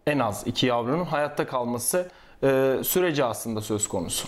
en 0.08 0.20
az 0.20 0.48
iki 0.48 0.66
yavrunun 0.66 1.06
hayatta 1.06 1.48
kalması 1.48 2.10
e, 2.44 2.76
süreci 2.84 3.24
aslında 3.24 3.62
söz 3.62 3.88
konusu. 3.88 4.28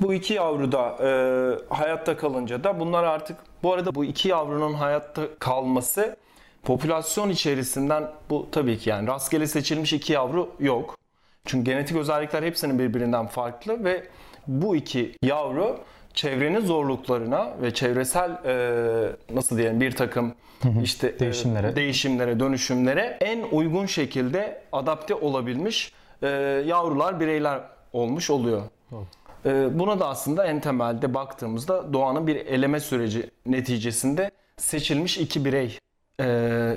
Bu 0.00 0.14
iki 0.14 0.34
yavru 0.34 0.72
da 0.72 0.96
e, 1.02 1.74
hayatta 1.74 2.16
kalınca 2.16 2.64
da 2.64 2.80
bunlar 2.80 3.04
artık 3.04 3.36
bu 3.62 3.72
arada 3.72 3.94
bu 3.94 4.04
iki 4.04 4.28
yavrunun 4.28 4.74
hayatta 4.74 5.22
kalması 5.38 6.16
popülasyon 6.68 7.28
içerisinden 7.28 8.10
bu 8.30 8.48
tabii 8.52 8.78
ki 8.78 8.90
yani 8.90 9.06
rastgele 9.08 9.46
seçilmiş 9.46 9.92
iki 9.92 10.12
yavru 10.12 10.50
yok. 10.60 10.98
Çünkü 11.44 11.64
genetik 11.64 11.96
özellikler 11.96 12.42
hepsinin 12.42 12.78
birbirinden 12.78 13.26
farklı 13.26 13.84
ve 13.84 14.06
bu 14.46 14.76
iki 14.76 15.12
yavru 15.22 15.78
çevrenin 16.14 16.60
zorluklarına 16.60 17.50
ve 17.62 17.74
çevresel 17.74 18.30
e, 18.30 19.34
nasıl 19.34 19.58
diyelim 19.58 19.80
bir 19.80 19.90
takım 19.90 20.34
işte 20.82 21.08
e, 21.08 21.18
Değişimlere. 21.18 21.76
değişimlere, 21.76 22.40
dönüşümlere 22.40 23.18
en 23.20 23.42
uygun 23.52 23.86
şekilde 23.86 24.62
adapte 24.72 25.14
olabilmiş 25.14 25.92
e, 26.22 26.28
yavrular, 26.66 27.20
bireyler 27.20 27.60
olmuş 27.92 28.30
oluyor. 28.30 28.62
E, 29.46 29.78
buna 29.78 30.00
da 30.00 30.08
aslında 30.08 30.46
en 30.46 30.60
temelde 30.60 31.14
baktığımızda 31.14 31.92
doğanın 31.92 32.26
bir 32.26 32.36
eleme 32.36 32.80
süreci 32.80 33.30
neticesinde 33.46 34.30
seçilmiş 34.56 35.18
iki 35.18 35.44
birey 35.44 35.78
e, 36.18 36.26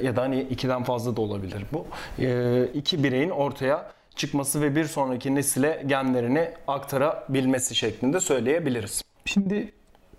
ya 0.03 0.15
da 0.15 0.21
hani 0.21 0.41
ikiden 0.41 0.83
fazla 0.83 1.15
da 1.15 1.21
olabilir 1.21 1.65
bu. 1.73 1.85
E, 2.19 2.65
iki 2.73 3.03
bireyin 3.03 3.29
ortaya 3.29 3.91
çıkması 4.15 4.61
ve 4.61 4.75
bir 4.75 4.85
sonraki 4.85 5.35
nesile 5.35 5.83
genlerini 5.85 6.51
aktarabilmesi 6.67 7.75
şeklinde 7.75 8.19
söyleyebiliriz. 8.19 9.01
Şimdi 9.25 9.73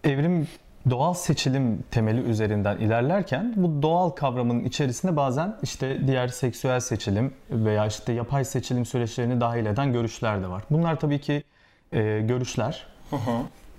evrim 0.05 0.49
doğal 0.91 1.15
seçilim 1.15 1.85
temeli 1.91 2.21
üzerinden 2.21 2.77
ilerlerken 2.77 3.55
bu 3.57 3.83
doğal 3.83 4.11
kavramının 4.11 4.65
içerisinde 4.65 5.17
bazen 5.17 5.57
işte 5.63 6.07
diğer 6.07 6.29
seksüel 6.29 6.81
seçilim 6.81 7.35
veya 7.51 7.87
işte 7.87 8.13
yapay 8.13 8.45
seçilim 8.45 8.87
süreçlerini 8.87 9.41
dahil 9.41 9.67
eden 9.67 9.93
görüşler 9.93 10.43
de 10.43 10.49
var. 10.49 10.63
Bunlar 10.71 11.01
tabii 11.01 11.21
ki 11.21 11.45
e, 11.93 12.21
görüşler, 12.21 12.87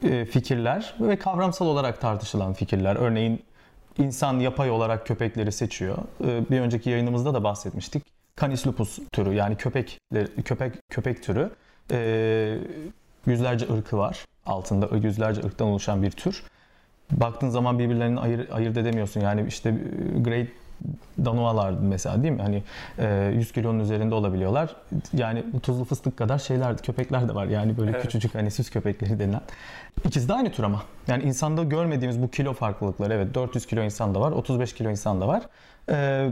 e, 0.03 0.25
fikirler 0.25 0.95
ve 0.99 1.15
kavramsal 1.15 1.67
olarak 1.67 2.01
tartışılan 2.01 2.53
fikirler. 2.53 2.95
Örneğin 2.95 3.43
insan 3.97 4.39
yapay 4.39 4.71
olarak 4.71 5.07
köpekleri 5.07 5.51
seçiyor. 5.51 5.97
E, 6.23 6.49
bir 6.49 6.59
önceki 6.59 6.89
yayınımızda 6.89 7.33
da 7.33 7.43
bahsetmiştik. 7.43 8.03
Canis 8.41 8.67
lupus 8.67 8.99
türü 9.11 9.33
yani 9.33 9.55
köpek 9.55 9.99
köpek 10.45 10.73
köpek 10.89 11.23
türü 11.23 11.49
e, 11.91 12.57
yüzlerce 13.25 13.73
ırkı 13.73 13.97
var. 13.97 14.25
Altında 14.45 14.89
yüzlerce 14.95 15.41
ırktan 15.41 15.67
oluşan 15.67 16.03
bir 16.03 16.11
tür. 16.11 16.43
Baktığın 17.11 17.49
zaman 17.49 17.79
birbirlerini 17.79 18.19
ayır, 18.19 18.49
ayırt 18.51 18.77
edemiyorsun. 18.77 19.21
Yani 19.21 19.45
işte 19.47 19.69
e, 19.69 20.19
Great 20.19 20.47
Danoalar 21.25 21.71
mesela 21.81 22.23
değil 22.23 22.33
mi? 22.33 22.41
Hani 22.41 22.63
e, 22.99 23.31
100 23.35 23.51
kilonun 23.51 23.79
üzerinde 23.79 24.15
olabiliyorlar. 24.15 24.75
Yani 25.13 25.43
tuzlu 25.63 25.85
fıstık 25.85 26.17
kadar 26.17 26.37
şeyler, 26.37 26.77
köpekler 26.77 27.29
de 27.29 27.35
var. 27.35 27.45
Yani 27.45 27.77
böyle 27.77 27.91
Evet. 27.91 28.01
küçücük 28.01 28.35
hani 28.35 28.51
süs 28.51 28.69
köpekleri 28.69 29.19
denilen. 29.19 29.41
İkisi 30.05 30.29
de 30.29 30.33
aynı 30.33 30.51
tür 30.51 30.63
ama. 30.63 30.83
Yani 31.07 31.23
insanda 31.23 31.63
görmediğimiz 31.63 32.21
bu 32.21 32.29
kilo 32.31 32.53
farklılıkları 32.53 33.13
evet 33.13 33.35
400 33.35 33.65
kilo 33.65 33.81
insan 33.83 34.15
da 34.15 34.21
var, 34.21 34.31
35 34.31 34.73
kilo 34.73 34.89
insan 34.89 35.21
da 35.21 35.27
var. 35.27 35.41
Ee, 35.89 36.31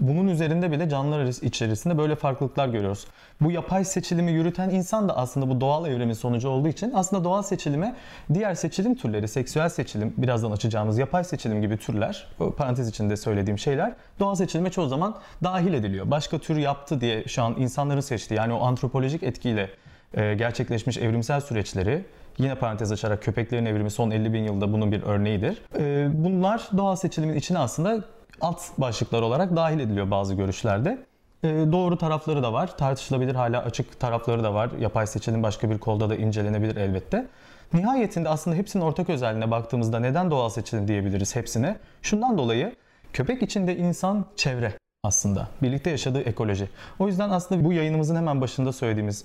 bunun 0.00 0.28
üzerinde 0.28 0.72
bile 0.72 0.88
canlılar 0.88 1.26
içerisinde 1.42 1.98
böyle 1.98 2.16
farklılıklar 2.16 2.68
görüyoruz. 2.68 3.06
Bu 3.40 3.50
yapay 3.50 3.84
seçilimi 3.84 4.32
yürüten 4.32 4.70
insan 4.70 5.08
da 5.08 5.16
aslında 5.16 5.48
bu 5.48 5.60
doğal 5.60 5.86
evrimin 5.86 6.12
sonucu 6.12 6.48
olduğu 6.48 6.68
için 6.68 6.92
aslında 6.94 7.24
doğal 7.24 7.42
seçilime 7.42 7.94
diğer 8.34 8.54
seçilim 8.54 8.94
türleri, 8.94 9.28
seksüel 9.28 9.68
seçilim, 9.68 10.14
birazdan 10.16 10.50
açacağımız 10.50 10.98
yapay 10.98 11.24
seçilim 11.24 11.62
gibi 11.62 11.76
türler, 11.76 12.26
parantez 12.56 12.88
içinde 12.88 13.16
söylediğim 13.16 13.58
şeyler 13.58 13.92
doğal 14.18 14.34
seçilime 14.34 14.70
çoğu 14.70 14.88
zaman 14.88 15.16
dahil 15.44 15.72
ediliyor. 15.72 16.10
Başka 16.10 16.38
tür 16.38 16.56
yaptı 16.56 17.00
diye 17.00 17.24
şu 17.24 17.42
an 17.42 17.54
insanların 17.58 18.00
seçtiği 18.00 18.38
yani 18.38 18.52
o 18.52 18.62
antropolojik 18.62 19.22
etkiyle 19.22 19.70
e, 20.14 20.34
gerçekleşmiş 20.34 20.98
evrimsel 20.98 21.40
süreçleri 21.40 22.04
Yine 22.38 22.54
parantez 22.54 22.92
açarak 22.92 23.22
köpeklerin 23.22 23.66
evrimi 23.66 23.90
son 23.90 24.10
50 24.10 24.32
bin 24.32 24.44
yılda 24.44 24.72
bunun 24.72 24.92
bir 24.92 25.02
örneğidir. 25.02 25.62
E, 25.78 26.08
bunlar 26.24 26.68
doğal 26.76 26.96
seçilimin 26.96 27.34
içine 27.34 27.58
aslında 27.58 28.04
alt 28.40 28.78
başlıklar 28.78 29.22
olarak 29.22 29.56
dahil 29.56 29.80
ediliyor 29.80 30.10
bazı 30.10 30.34
görüşlerde. 30.34 30.98
E, 31.44 31.48
doğru 31.48 31.98
tarafları 31.98 32.42
da 32.42 32.52
var. 32.52 32.76
Tartışılabilir 32.76 33.34
hala 33.34 33.62
açık 33.62 34.00
tarafları 34.00 34.44
da 34.44 34.54
var. 34.54 34.70
Yapay 34.78 35.06
seçilim 35.06 35.42
başka 35.42 35.70
bir 35.70 35.78
kolda 35.78 36.10
da 36.10 36.16
incelenebilir 36.16 36.76
elbette. 36.76 37.26
Nihayetinde 37.72 38.28
aslında 38.28 38.56
hepsinin 38.56 38.82
ortak 38.82 39.10
özelliğine 39.10 39.50
baktığımızda 39.50 40.00
neden 40.00 40.30
doğal 40.30 40.48
seçilim 40.48 40.88
diyebiliriz 40.88 41.36
hepsine? 41.36 41.76
Şundan 42.02 42.38
dolayı 42.38 42.74
köpek 43.12 43.42
içinde 43.42 43.76
insan 43.76 44.24
çevre 44.36 44.72
aslında. 45.04 45.48
Birlikte 45.62 45.90
yaşadığı 45.90 46.20
ekoloji. 46.20 46.68
O 46.98 47.06
yüzden 47.06 47.30
aslında 47.30 47.64
bu 47.64 47.72
yayınımızın 47.72 48.16
hemen 48.16 48.40
başında 48.40 48.72
söylediğimiz 48.72 49.24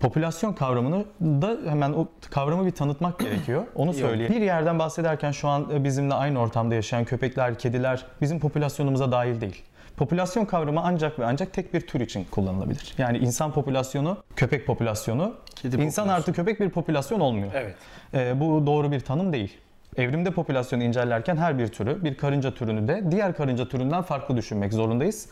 popülasyon 0.00 0.52
kavramını 0.52 1.04
da 1.20 1.56
hemen 1.70 1.92
o 1.92 2.08
kavramı 2.30 2.66
bir 2.66 2.70
tanıtmak 2.70 3.18
gerekiyor. 3.20 3.64
Onu 3.74 3.92
söyleyeyim. 3.92 4.32
Bir 4.32 4.40
yerden 4.40 4.78
bahsederken 4.78 5.30
şu 5.30 5.48
an 5.48 5.84
bizimle 5.84 6.14
aynı 6.14 6.38
ortamda 6.38 6.74
yaşayan 6.74 7.04
köpekler, 7.04 7.58
kediler 7.58 8.04
bizim 8.20 8.40
popülasyonumuza 8.40 9.12
dahil 9.12 9.40
değil. 9.40 9.62
Popülasyon 9.96 10.44
kavramı 10.44 10.80
ancak 10.84 11.18
ve 11.18 11.26
ancak 11.26 11.52
tek 11.52 11.74
bir 11.74 11.80
tür 11.80 12.00
için 12.00 12.24
kullanılabilir. 12.30 12.94
Yani 12.98 13.18
insan 13.18 13.52
popülasyonu, 13.52 14.16
köpek 14.36 14.66
popülasyonu, 14.66 15.34
Kedi 15.54 15.76
insan 15.76 16.08
artı 16.08 16.32
köpek 16.32 16.60
bir 16.60 16.70
popülasyon 16.70 17.20
olmuyor. 17.20 17.50
Evet. 17.54 17.74
Ee, 18.14 18.40
bu 18.40 18.66
doğru 18.66 18.92
bir 18.92 19.00
tanım 19.00 19.32
değil. 19.32 19.56
Evrimde 19.96 20.30
popülasyonu 20.30 20.82
incelerken 20.82 21.36
her 21.36 21.58
bir 21.58 21.68
türü, 21.68 22.04
bir 22.04 22.16
karınca 22.16 22.54
türünü 22.54 22.88
de 22.88 23.10
diğer 23.10 23.36
karınca 23.36 23.68
türünden 23.68 24.02
farklı 24.02 24.36
düşünmek 24.36 24.72
zorundayız. 24.72 25.28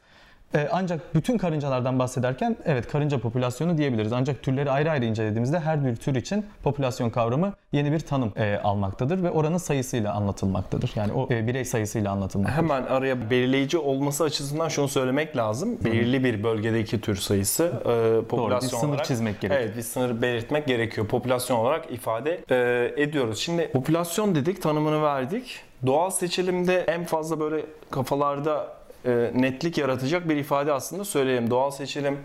Ee, 0.55 0.69
ancak 0.73 1.15
bütün 1.15 1.39
karıncalardan 1.39 1.99
bahsederken 1.99 2.57
evet 2.65 2.89
karınca 2.89 3.19
popülasyonu 3.19 3.79
diyebiliriz. 3.79 4.13
Ancak 4.13 4.43
türleri 4.43 4.71
ayrı 4.71 4.91
ayrı 4.91 5.05
incelediğimizde 5.05 5.61
her 5.61 5.85
bir 5.85 5.97
tür 5.97 6.15
için 6.15 6.47
popülasyon 6.63 7.11
kavramı 7.11 7.53
yeni 7.73 7.93
bir 7.93 8.01
tanım 8.01 8.33
e, 8.37 8.57
almaktadır 8.57 9.23
ve 9.23 9.31
oranın 9.31 9.59
sayısıyla 9.59 10.13
anlatılmaktadır. 10.13 10.93
Yani 10.97 11.13
o 11.13 11.29
e, 11.31 11.47
birey 11.47 11.65
sayısıyla 11.65 12.13
anlatılmaktadır. 12.13 12.63
Hemen 12.63 12.83
araya 12.83 13.31
belirleyici 13.31 13.79
olması 13.79 14.25
açısından 14.25 14.69
şunu 14.69 14.89
söylemek 14.89 15.37
lazım. 15.37 15.79
Belirli 15.85 16.25
bir 16.25 16.43
bölgedeki 16.43 17.01
tür 17.01 17.17
sayısı 17.17 17.65
e, 17.65 18.29
popülasyon 18.29 18.51
Doğru, 18.51 18.61
bir 18.61 18.77
sınır 18.77 18.93
olarak, 18.93 19.05
çizmek 19.05 19.41
gerekiyor. 19.41 19.65
Evet 19.65 19.77
bir 19.77 19.83
sınır 19.83 20.23
belirtmek 20.23 20.67
gerekiyor. 20.67 21.07
Popülasyon 21.07 21.57
olarak 21.57 21.93
ifade 21.93 22.41
e, 22.51 23.03
ediyoruz. 23.03 23.39
Şimdi 23.39 23.71
popülasyon 23.73 24.35
dedik, 24.35 24.63
tanımını 24.63 25.03
verdik. 25.03 25.61
Doğal 25.87 26.11
seçilimde 26.11 26.81
en 26.81 27.05
fazla 27.05 27.41
böyle 27.41 27.67
kafalarda 27.91 28.84
e, 29.07 29.31
netlik 29.35 29.79
yaratacak 29.79 30.29
bir 30.29 30.37
ifade 30.37 30.73
aslında 30.73 31.05
söyleyelim. 31.05 31.51
Doğal 31.51 31.71
seçilim 31.71 32.19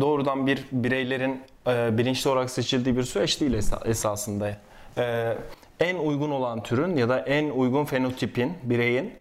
doğrudan 0.00 0.46
bir 0.46 0.64
bireylerin 0.72 1.42
e, 1.66 1.98
bilinçli 1.98 2.30
olarak 2.30 2.50
seçildiği 2.50 2.96
bir 2.96 3.02
süreç 3.02 3.40
değil 3.40 3.54
esasında. 3.84 4.56
E, 4.98 5.34
en 5.80 5.96
uygun 5.96 6.30
olan 6.30 6.62
türün 6.62 6.96
ya 6.96 7.08
da 7.08 7.20
en 7.20 7.50
uygun 7.50 7.84
fenotipin, 7.84 8.52
bireyin 8.62 9.12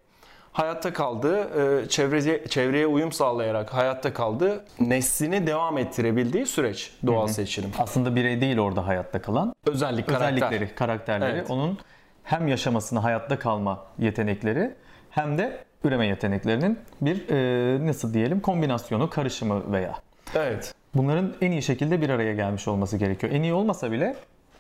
hayatta 0.52 0.94
kaldığı, 0.94 1.40
e, 1.84 1.90
çevreye, 1.90 2.48
çevreye 2.48 2.88
uyum 2.88 3.12
sağlayarak 3.12 3.74
hayatta 3.74 4.14
kaldığı, 4.14 4.66
neslini 4.80 5.48
devam 5.48 5.78
ettirebildiği 5.78 6.46
süreç 6.46 6.94
doğal 7.08 7.26
Hı-hı. 7.26 7.34
seçilim. 7.34 7.72
Aslında 7.80 8.16
birey 8.16 8.42
değil 8.42 8.60
orada 8.60 8.88
hayatta 8.88 9.22
kalan. 9.22 9.54
Özellik, 9.66 10.08
karakter. 10.08 10.34
Özellikleri, 10.34 10.76
karakterleri. 10.76 11.32
Evet. 11.32 11.52
Onun 11.52 11.78
hem 12.24 12.48
yaşamasını, 12.48 13.00
hayatta 13.00 13.40
kalma 13.40 13.86
yetenekleri 14.00 14.76
hem 15.10 15.38
de 15.38 15.64
üreme 15.84 16.08
yeteneklerinin 16.08 16.80
bir 17.02 17.30
e, 17.30 17.88
nasıl 17.88 18.14
diyelim 18.14 18.40
kombinasyonu, 18.40 19.10
karışımı 19.10 19.72
veya. 19.72 19.96
Evet. 20.36 20.74
Bunların 20.96 21.34
en 21.42 21.52
iyi 21.52 21.62
şekilde 21.62 22.02
bir 22.02 22.10
araya 22.10 22.34
gelmiş 22.34 22.68
olması 22.68 22.98
gerekiyor. 22.98 23.34
En 23.34 23.44
iyi 23.44 23.54
olmasa 23.54 23.92
bile 23.92 24.16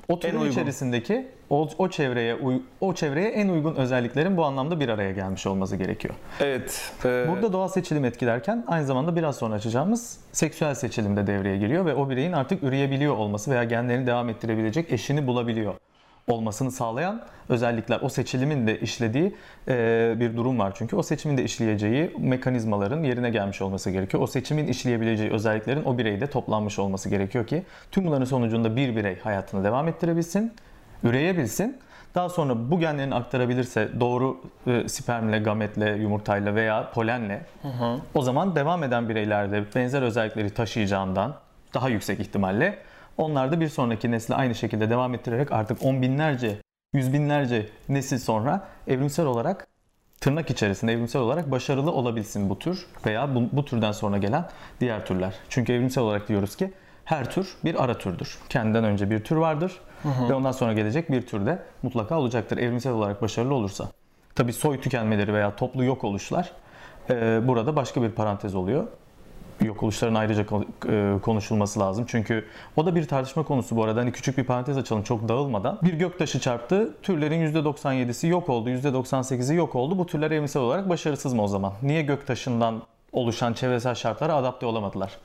o 0.07 0.19
türün 0.19 0.51
içerisindeki 0.51 1.27
o, 1.49 1.69
o 1.77 1.89
çevreye 1.89 2.37
o 2.81 2.93
çevreye 2.93 3.29
en 3.29 3.49
uygun 3.49 3.75
özelliklerin 3.75 4.37
bu 4.37 4.45
anlamda 4.45 4.79
bir 4.79 4.89
araya 4.89 5.11
gelmiş 5.11 5.47
olması 5.47 5.75
gerekiyor. 5.75 6.13
Evet. 6.39 6.91
E... 7.05 7.25
Burada 7.29 7.53
doğal 7.53 7.67
seçilim 7.67 8.05
etkilerken 8.05 8.63
aynı 8.67 8.85
zamanda 8.85 9.15
biraz 9.15 9.35
sonra 9.35 9.55
açacağımız 9.55 10.19
seksüel 10.31 10.75
seçilim 10.75 11.17
de 11.17 11.27
devreye 11.27 11.57
giriyor 11.57 11.85
ve 11.85 11.95
o 11.95 12.09
bireyin 12.09 12.31
artık 12.31 12.63
üreyebiliyor 12.63 13.17
olması 13.17 13.51
veya 13.51 13.63
genlerini 13.63 14.07
devam 14.07 14.29
ettirebilecek 14.29 14.93
eşini 14.93 15.27
bulabiliyor 15.27 15.73
olmasını 16.27 16.71
sağlayan 16.71 17.21
özellikler 17.49 17.99
o 18.01 18.09
seçilimin 18.09 18.67
de 18.67 18.79
işlediği 18.79 19.35
e, 19.67 20.15
bir 20.19 20.37
durum 20.37 20.59
var 20.59 20.73
çünkü 20.75 20.95
o 20.95 21.03
seçimin 21.03 21.37
de 21.37 21.43
işleyeceği 21.43 22.15
mekanizmaların 22.19 23.03
yerine 23.03 23.29
gelmiş 23.29 23.61
olması 23.61 23.91
gerekiyor. 23.91 24.23
O 24.23 24.27
seçimin 24.27 24.67
işleyebileceği 24.67 25.31
özelliklerin 25.31 25.83
o 25.85 25.97
bireyde 25.97 26.27
toplanmış 26.27 26.79
olması 26.79 27.09
gerekiyor 27.09 27.47
ki 27.47 27.63
tüm 27.91 28.05
bunların 28.05 28.25
sonucunda 28.25 28.75
bir 28.75 28.95
birey 28.95 29.19
hayatını 29.19 29.63
devam 29.63 29.87
ettirebilsin, 29.87 30.53
üreyebilsin. 31.03 31.77
Daha 32.15 32.29
sonra 32.29 32.71
bu 32.71 32.79
genlerini 32.79 33.15
aktarabilirse 33.15 33.89
doğru 33.99 34.41
e, 34.67 34.87
spermle, 34.87 35.39
gametle, 35.39 35.89
yumurtayla 35.89 36.55
veya 36.55 36.91
polenle 36.91 37.45
hı 37.61 37.67
hı. 37.67 37.99
o 38.13 38.21
zaman 38.21 38.55
devam 38.55 38.83
eden 38.83 39.09
bireylerde 39.09 39.63
benzer 39.75 40.01
özellikleri 40.01 40.49
taşıyacağından 40.49 41.35
daha 41.73 41.89
yüksek 41.89 42.19
ihtimalle 42.19 42.77
onlar 43.21 43.51
da 43.51 43.59
bir 43.59 43.67
sonraki 43.67 44.11
nesle 44.11 44.35
aynı 44.35 44.55
şekilde 44.55 44.89
devam 44.89 45.13
ettirerek 45.13 45.51
artık 45.51 45.85
on 45.85 46.01
binlerce, 46.01 46.57
yüz 46.93 47.13
binlerce 47.13 47.69
nesil 47.89 48.17
sonra 48.17 48.67
evrimsel 48.87 49.25
olarak 49.25 49.67
tırnak 50.21 50.49
içerisinde 50.49 50.93
evrimsel 50.93 51.21
olarak 51.21 51.51
başarılı 51.51 51.91
olabilsin 51.91 52.49
bu 52.49 52.59
tür 52.59 52.85
veya 53.05 53.35
bu, 53.35 53.43
bu 53.51 53.65
türden 53.65 53.91
sonra 53.91 54.17
gelen 54.17 54.45
diğer 54.79 55.05
türler. 55.05 55.33
Çünkü 55.49 55.73
evrimsel 55.73 56.03
olarak 56.03 56.27
diyoruz 56.27 56.55
ki 56.55 56.73
her 57.05 57.31
tür 57.31 57.55
bir 57.63 57.83
ara 57.83 57.97
türdür. 57.97 58.37
Kendinden 58.49 58.83
önce 58.83 59.09
bir 59.09 59.23
tür 59.23 59.35
vardır 59.35 59.79
hı 60.03 60.09
hı. 60.09 60.29
ve 60.29 60.33
ondan 60.33 60.51
sonra 60.51 60.73
gelecek 60.73 61.11
bir 61.11 61.21
tür 61.21 61.45
de 61.45 61.59
mutlaka 61.83 62.19
olacaktır 62.19 62.57
evrimsel 62.57 62.93
olarak 62.93 63.21
başarılı 63.21 63.53
olursa. 63.53 63.87
Tabi 64.35 64.53
soy 64.53 64.81
tükenmeleri 64.81 65.33
veya 65.33 65.55
toplu 65.55 65.83
yok 65.83 66.03
oluşlar 66.03 66.51
e, 67.09 67.47
burada 67.47 67.75
başka 67.75 68.01
bir 68.01 68.11
parantez 68.11 68.55
oluyor 68.55 68.87
yok 69.65 69.83
oluşların 69.83 70.15
ayrıca 70.15 70.45
e, 70.89 71.19
konuşulması 71.21 71.79
lazım. 71.79 72.05
Çünkü 72.07 72.45
o 72.75 72.85
da 72.85 72.95
bir 72.95 73.07
tartışma 73.07 73.43
konusu 73.43 73.75
bu 73.75 73.83
arada. 73.83 73.99
Hani 73.99 74.11
küçük 74.11 74.37
bir 74.37 74.43
parantez 74.43 74.77
açalım 74.77 75.03
çok 75.03 75.27
dağılmadan. 75.27 75.79
Bir 75.83 75.93
göktaşı 75.93 76.39
çarptı. 76.39 76.93
Türlerin 77.01 77.53
%97'si 77.53 78.27
yok 78.27 78.49
oldu. 78.49 78.69
%98'i 78.69 79.55
yok 79.55 79.75
oldu. 79.75 79.97
Bu 79.97 80.05
türler 80.05 80.31
evrimsel 80.31 80.61
olarak 80.61 80.89
başarısız 80.89 81.33
mı 81.33 81.43
o 81.43 81.47
zaman? 81.47 81.73
Niye 81.83 82.01
göktaşından 82.01 82.81
oluşan 83.11 83.53
çevresel 83.53 83.95
şartlara 83.95 84.35
adapte 84.35 84.65
olamadılar? 84.65 85.17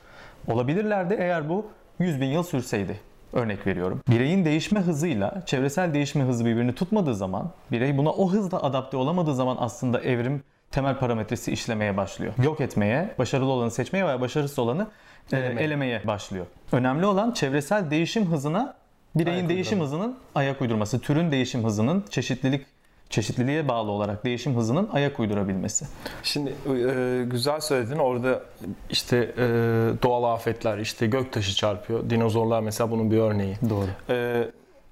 Olabilirlerdi 0.49 1.17
eğer 1.19 1.49
bu 1.49 1.67
100 1.99 2.21
bin 2.21 2.27
yıl 2.27 2.43
sürseydi. 2.43 3.01
Örnek 3.33 3.67
veriyorum. 3.67 4.01
Bireyin 4.09 4.45
değişme 4.45 4.81
hızıyla 4.81 5.43
çevresel 5.47 5.95
değişme 5.95 6.25
hızı 6.25 6.45
birbirini 6.45 6.75
tutmadığı 6.75 7.15
zaman, 7.15 7.51
birey 7.73 7.99
buna 7.99 8.11
o 8.11 8.31
hızda 8.31 8.63
adapte 8.63 8.97
olamadığı 8.97 9.35
zaman 9.35 9.57
aslında 9.61 10.01
evrim 10.01 10.43
temel 10.77 10.99
parametresi 10.99 11.53
işlemeye 11.53 11.97
başlıyor. 11.97 12.33
Yok 12.43 12.61
etmeye, 12.61 13.15
başarılı 13.19 13.51
olanı 13.51 13.71
seçmeye 13.71 14.07
veya 14.07 14.21
başarısız 14.21 14.59
olanı 14.59 14.87
e, 15.33 15.37
elemeye, 15.37 15.65
elemeye 15.67 16.07
başlıyor. 16.07 16.47
Önemli 16.73 17.07
olan 17.07 17.33
çevresel 17.33 17.91
değişim 17.91 18.27
hızına 18.27 18.75
bireyin 19.15 19.39
ayak 19.39 19.49
değişim 19.49 19.81
uydurma. 19.81 19.85
hızının 19.85 20.19
ayak 20.35 20.63
uydurması, 20.63 21.01
türün 21.01 21.31
değişim 21.31 21.65
hızının 21.65 22.05
çeşitlilik 22.11 22.67
çeşitliliğe 23.11 23.69
bağlı 23.69 23.91
olarak 23.91 24.25
değişim 24.25 24.57
hızının 24.57 24.89
ayak 24.93 25.21
uydurabilmesi. 25.21 25.87
Şimdi 26.23 26.51
e, 26.51 27.25
güzel 27.25 27.61
söyledin. 27.61 27.99
Orada 27.99 28.43
işte 28.91 29.17
e, 29.17 29.43
doğal 30.03 30.35
afetler, 30.35 30.79
işte 30.79 31.07
göktaşı 31.07 31.57
çarpıyor. 31.57 32.11
Dinozorlar 32.11 32.61
mesela 32.61 32.91
bunun 32.91 33.11
bir 33.11 33.19
örneği. 33.19 33.57
Doğru. 33.71 33.89
E, 34.11 34.49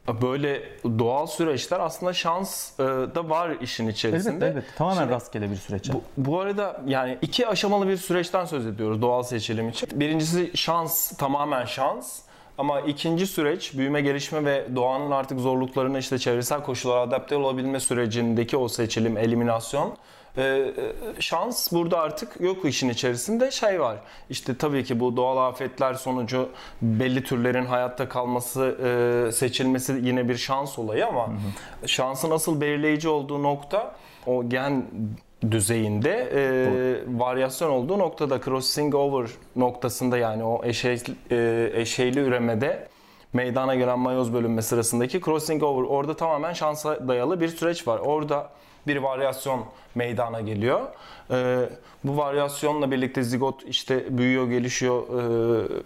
böyle 0.09 0.63
doğal 0.99 1.27
süreçler 1.27 1.81
aslında 1.81 2.13
şans 2.13 2.81
e, 2.81 2.83
da 2.85 3.31
var 3.31 3.51
işin 3.61 3.89
içerisinde. 3.89 4.45
Evet, 4.47 4.57
evet. 4.57 4.65
Tamamen 4.77 5.01
Şimdi, 5.01 5.13
rastgele 5.13 5.51
bir 5.51 5.57
süreç. 5.57 5.93
Bu, 5.93 6.03
bu 6.17 6.41
arada 6.41 6.81
yani 6.87 7.19
iki 7.23 7.49
aşamalı 7.49 7.89
bir 7.89 7.97
süreçten 7.97 8.45
söz 8.45 8.67
ediyoruz 8.67 9.03
doğal 9.03 9.23
seçilim 9.23 9.69
için. 9.69 10.01
Birincisi 10.01 10.51
şans, 10.55 11.17
tamamen 11.17 11.65
şans. 11.65 12.21
Ama 12.59 12.81
ikinci 12.81 13.27
süreç 13.27 13.79
büyüme, 13.79 14.01
gelişme 14.01 14.45
ve 14.45 14.67
doğanın 14.77 15.11
artık 15.11 15.41
zorluklarına 15.41 15.99
işte 15.99 16.19
çevresel 16.19 16.63
koşullara 16.63 17.01
adapte 17.01 17.37
olabilme 17.37 17.81
sürecindeki 17.81 18.57
o 18.57 18.69
seçilim, 18.69 19.17
eliminasyon 19.17 19.97
ee, 20.39 20.73
şans 21.21 21.73
burada 21.73 21.99
artık 22.01 22.41
yok 22.41 22.65
işin 22.65 22.89
içerisinde 22.89 23.51
şey 23.51 23.81
var. 23.81 23.97
İşte 24.31 24.57
tabii 24.57 24.85
ki 24.85 25.01
bu 25.01 25.17
doğal 25.17 25.49
afetler 25.49 25.95
sonucu 25.95 26.49
belli 26.83 27.25
türlerin 27.25 27.65
hayatta 27.65 28.09
kalması, 28.09 28.77
e, 29.29 29.33
seçilmesi 29.33 30.01
yine 30.03 30.29
bir 30.29 30.37
şans 30.37 30.79
olayı 30.79 31.07
ama 31.07 31.29
hı 31.29 31.33
hı. 31.83 31.89
şansın 31.89 32.31
asıl 32.31 32.61
belirleyici 32.61 33.09
olduğu 33.09 33.43
nokta 33.43 33.95
o 34.27 34.49
gen 34.49 34.85
düzeyinde 35.51 36.31
e, 36.35 37.19
varyasyon 37.19 37.71
olduğu 37.71 37.99
noktada 37.99 38.41
crossing 38.41 38.95
over 38.95 39.29
noktasında 39.57 40.19
yani 40.19 40.45
o 40.45 40.65
eşey, 40.65 41.03
e, 41.31 41.71
eşeyli 41.75 42.21
üremede 42.21 42.89
meydana 43.33 43.75
gelen 43.75 43.99
mayoz 43.99 44.33
bölünme 44.33 44.63
sırasındaki 44.63 45.21
crossing 45.21 45.63
over 45.63 45.83
orada 45.83 46.17
tamamen 46.17 46.53
şansa 46.53 47.09
dayalı 47.09 47.41
bir 47.41 47.49
süreç 47.49 47.89
var. 47.89 47.99
Orada 47.99 48.51
bir 48.87 48.97
varyasyon 48.97 49.65
meydana 49.95 50.41
geliyor. 50.41 50.81
E, 51.31 51.69
bu 52.05 52.17
varyasyonla 52.17 52.91
birlikte 52.91 53.23
zigot 53.23 53.63
işte 53.67 54.19
büyüyor, 54.19 54.49
gelişiyor, 54.49 55.03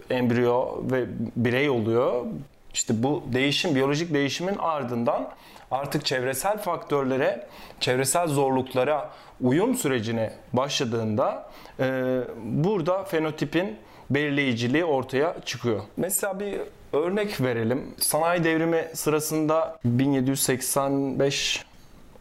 e, 0.09 0.15
embriyo 0.15 0.77
ve 0.91 1.05
birey 1.35 1.69
oluyor. 1.69 2.25
İşte 2.73 3.03
bu 3.03 3.23
değişim, 3.33 3.75
biyolojik 3.75 4.13
değişimin 4.13 4.55
ardından 4.59 5.29
artık 5.71 6.05
çevresel 6.05 6.57
faktörlere, 6.57 7.47
çevresel 7.79 8.27
zorluklara 8.27 9.09
uyum 9.41 9.75
sürecine 9.75 10.33
başladığında 10.53 11.49
e, 11.79 12.19
burada 12.43 13.03
fenotipin 13.03 13.75
belirleyiciliği 14.09 14.85
ortaya 14.85 15.35
çıkıyor. 15.45 15.81
Mesela 15.97 16.39
bir 16.39 16.59
örnek 16.93 17.41
verelim. 17.41 17.95
Sanayi 17.97 18.43
devrimi 18.43 18.87
sırasında 18.93 19.79
1785 19.85 21.65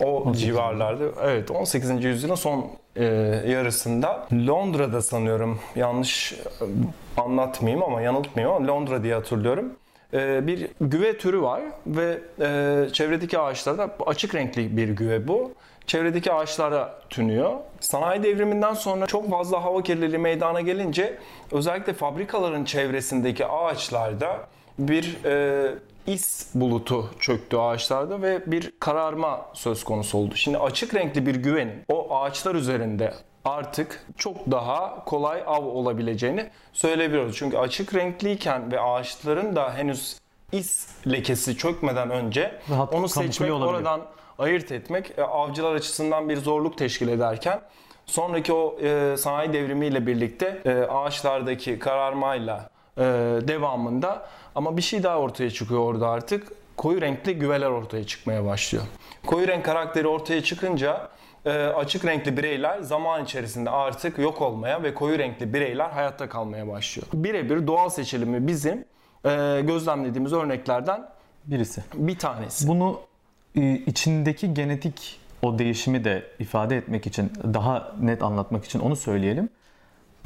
o 0.04 0.32
civarlarda. 0.32 1.04
Evet 1.22 1.50
18. 1.50 2.04
yüzyılın 2.04 2.34
son 2.34 2.66
e, 2.96 3.04
yarısında 3.46 4.26
Londra'da 4.32 5.02
sanıyorum 5.02 5.60
yanlış 5.76 6.32
e, 6.32 6.64
anlatmayayım 7.20 7.84
ama 7.84 8.00
yanıltmayayım 8.00 8.56
ama 8.56 8.66
Londra 8.66 9.02
diye 9.02 9.14
hatırlıyorum. 9.14 9.72
E, 10.14 10.46
bir 10.46 10.68
güve 10.80 11.18
türü 11.18 11.42
var 11.42 11.60
ve 11.86 12.18
e, 12.40 12.88
çevredeki 12.92 13.38
ağaçlarda 13.38 13.90
açık 14.06 14.34
renkli 14.34 14.76
bir 14.76 14.88
güve 14.88 15.28
bu. 15.28 15.52
Çevredeki 15.86 16.32
ağaçlara 16.32 17.00
tünüyor. 17.10 17.52
Sanayi 17.80 18.22
devriminden 18.22 18.74
sonra 18.74 19.06
çok 19.06 19.30
fazla 19.30 19.64
hava 19.64 19.82
kirliliği 19.82 20.18
meydana 20.18 20.60
gelince 20.60 21.18
özellikle 21.52 21.92
fabrikaların 21.92 22.64
çevresindeki 22.64 23.46
ağaçlarda 23.46 24.38
bir 24.78 25.24
e, 25.24 25.74
is 26.08 26.46
bulutu 26.54 27.10
çöktü 27.20 27.56
ağaçlarda 27.56 28.22
ve 28.22 28.42
bir 28.46 28.72
kararma 28.80 29.46
söz 29.52 29.84
konusu 29.84 30.18
oldu. 30.18 30.34
Şimdi 30.36 30.58
açık 30.58 30.94
renkli 30.94 31.26
bir 31.26 31.34
güvenin 31.34 31.84
o 31.88 32.16
ağaçlar 32.16 32.54
üzerinde 32.54 33.14
artık 33.44 34.06
çok 34.16 34.50
daha 34.50 35.04
kolay 35.04 35.42
av 35.46 35.64
olabileceğini 35.64 36.50
söyleyebiliyoruz. 36.72 37.36
Çünkü 37.36 37.56
açık 37.56 37.94
renkliyken 37.94 38.72
ve 38.72 38.80
ağaçların 38.80 39.56
da 39.56 39.74
henüz 39.74 40.18
is 40.52 40.88
lekesi 41.06 41.56
çökmeden 41.56 42.10
önce 42.10 42.60
Rahat 42.70 42.94
onu 42.94 43.08
seçmek, 43.08 43.52
olabiliyor. 43.52 43.74
oradan 43.74 44.00
ayırt 44.38 44.72
etmek 44.72 45.18
e, 45.18 45.22
avcılar 45.22 45.74
açısından 45.74 46.28
bir 46.28 46.36
zorluk 46.36 46.78
teşkil 46.78 47.08
ederken 47.08 47.60
sonraki 48.06 48.52
o 48.52 48.78
e, 48.82 49.16
sanayi 49.18 49.52
devrimiyle 49.52 50.06
birlikte 50.06 50.62
e, 50.64 50.70
ağaçlardaki 50.72 51.78
kararmayla 51.78 52.70
e, 52.98 53.02
devamında 53.48 54.28
ama 54.58 54.76
bir 54.76 54.82
şey 54.82 55.02
daha 55.02 55.18
ortaya 55.18 55.50
çıkıyor 55.50 55.80
orada 55.80 56.08
artık. 56.08 56.52
Koyu 56.76 57.00
renkli 57.00 57.34
güveler 57.38 57.70
ortaya 57.70 58.04
çıkmaya 58.04 58.44
başlıyor. 58.44 58.84
Koyu 59.26 59.48
renk 59.48 59.64
karakteri 59.64 60.06
ortaya 60.08 60.42
çıkınca 60.42 61.08
e, 61.44 61.50
açık 61.50 62.04
renkli 62.04 62.36
bireyler 62.36 62.80
zaman 62.80 63.24
içerisinde 63.24 63.70
artık 63.70 64.18
yok 64.18 64.42
olmaya 64.42 64.82
ve 64.82 64.94
koyu 64.94 65.18
renkli 65.18 65.54
bireyler 65.54 65.90
hayatta 65.90 66.28
kalmaya 66.28 66.68
başlıyor. 66.68 67.08
Birebir 67.12 67.66
doğal 67.66 67.88
seçilimi 67.88 68.46
bizim 68.46 68.84
e, 69.24 69.60
gözlemlediğimiz 69.62 70.32
örneklerden 70.32 71.08
Birisi. 71.44 71.82
bir 71.94 72.18
tanesi. 72.18 72.68
Bunu 72.68 73.00
e, 73.56 73.72
içindeki 73.74 74.54
genetik 74.54 75.20
o 75.42 75.58
değişimi 75.58 76.04
de 76.04 76.24
ifade 76.38 76.76
etmek 76.76 77.06
için, 77.06 77.32
daha 77.54 77.92
net 78.00 78.22
anlatmak 78.22 78.64
için 78.64 78.78
onu 78.78 78.96
söyleyelim. 78.96 79.48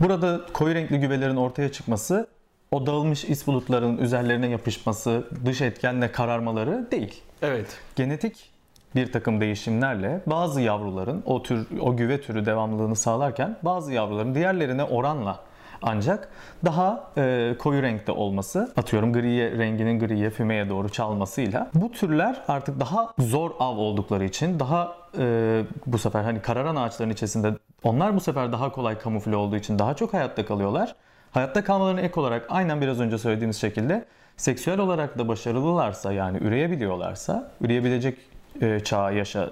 Burada 0.01 0.41
koyu 0.53 0.75
renkli 0.75 1.01
güvelerin 1.01 1.37
ortaya 1.37 1.73
çıkması, 1.73 2.29
o 2.73 2.87
dağılmış 2.87 3.25
is 3.25 3.47
bulutların 3.47 3.99
üzerlerine 3.99 4.49
yapışması, 4.49 5.25
dış 5.45 5.61
etkenle 5.61 6.13
kararmaları 6.13 6.91
değil. 6.91 7.23
Evet. 7.43 7.67
Genetik 7.97 8.51
bir 8.95 9.13
takım 9.13 9.41
değişimlerle 9.41 10.21
bazı 10.27 10.61
yavruların 10.61 11.23
o 11.27 11.43
tür 11.43 11.67
o 11.81 11.97
güve 11.97 12.21
türü 12.21 12.47
devamlılığını 12.47 12.97
sağlarken 12.97 13.57
bazı 13.63 13.93
yavruların 13.93 14.35
diğerlerine 14.35 14.85
oranla 14.85 15.41
ancak 15.83 16.29
daha 16.65 17.11
e, 17.17 17.55
koyu 17.59 17.83
renkte 17.83 18.13
olması, 18.13 18.73
atıyorum 18.77 19.13
griye 19.13 19.51
renginin 19.51 19.99
griye 19.99 20.31
fümeye 20.31 20.69
doğru 20.69 20.89
çalmasıyla 20.89 21.71
bu 21.75 21.93
türler 21.93 22.43
artık 22.49 22.81
daha 22.81 23.13
zor 23.19 23.51
av 23.59 23.77
oldukları 23.77 24.25
için 24.25 24.61
daha 24.61 24.97
e, 25.19 25.63
bu 25.87 25.99
sefer 25.99 26.23
hani 26.23 26.43
kararan 26.43 26.77
ağaçların 26.77 27.11
içerisinde 27.11 27.53
onlar 27.83 28.17
bu 28.17 28.21
sefer 28.21 28.53
daha 28.53 28.73
kolay 28.73 28.99
kamufle 28.99 29.37
olduğu 29.37 29.57
için 29.57 29.79
daha 29.79 29.95
çok 29.95 30.15
hayatta 30.15 30.47
kalıyorlar. 30.47 30.95
Hayatta 31.33 31.65
kalmalarına 31.65 32.01
ek 32.01 32.21
olarak 32.21 32.47
aynen 32.49 32.81
biraz 32.81 33.01
önce 33.01 33.19
söylediğimiz 33.19 33.57
şekilde 33.61 34.05
seksüel 34.37 34.79
olarak 34.79 35.19
da 35.19 35.29
başarılılarsa 35.29 36.13
yani 36.13 36.39
üreyebiliyorlarsa, 36.39 37.51
üreyebilecek 37.61 38.19
e, 38.61 38.81
çağa 38.81 39.11
yaşa 39.11 39.45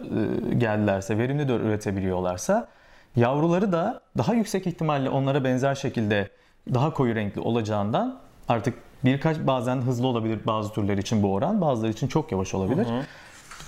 e, 0.50 0.54
geldilerse, 0.54 1.18
verimli 1.18 1.48
de 1.48 1.52
üretebiliyorlarsa 1.52 2.68
yavruları 3.16 3.72
da 3.72 4.00
daha 4.18 4.34
yüksek 4.34 4.66
ihtimalle 4.66 5.10
onlara 5.10 5.44
benzer 5.44 5.74
şekilde 5.74 6.28
daha 6.74 6.92
koyu 6.94 7.14
renkli 7.14 7.40
olacağından 7.40 8.18
artık 8.48 8.74
birkaç 9.04 9.38
bazen 9.38 9.76
hızlı 9.76 10.06
olabilir 10.06 10.40
bazı 10.46 10.72
türler 10.72 10.98
için 10.98 11.22
bu 11.22 11.34
oran, 11.34 11.60
bazıları 11.60 11.92
için 11.92 12.08
çok 12.08 12.32
yavaş 12.32 12.54
olabilir. 12.54 12.86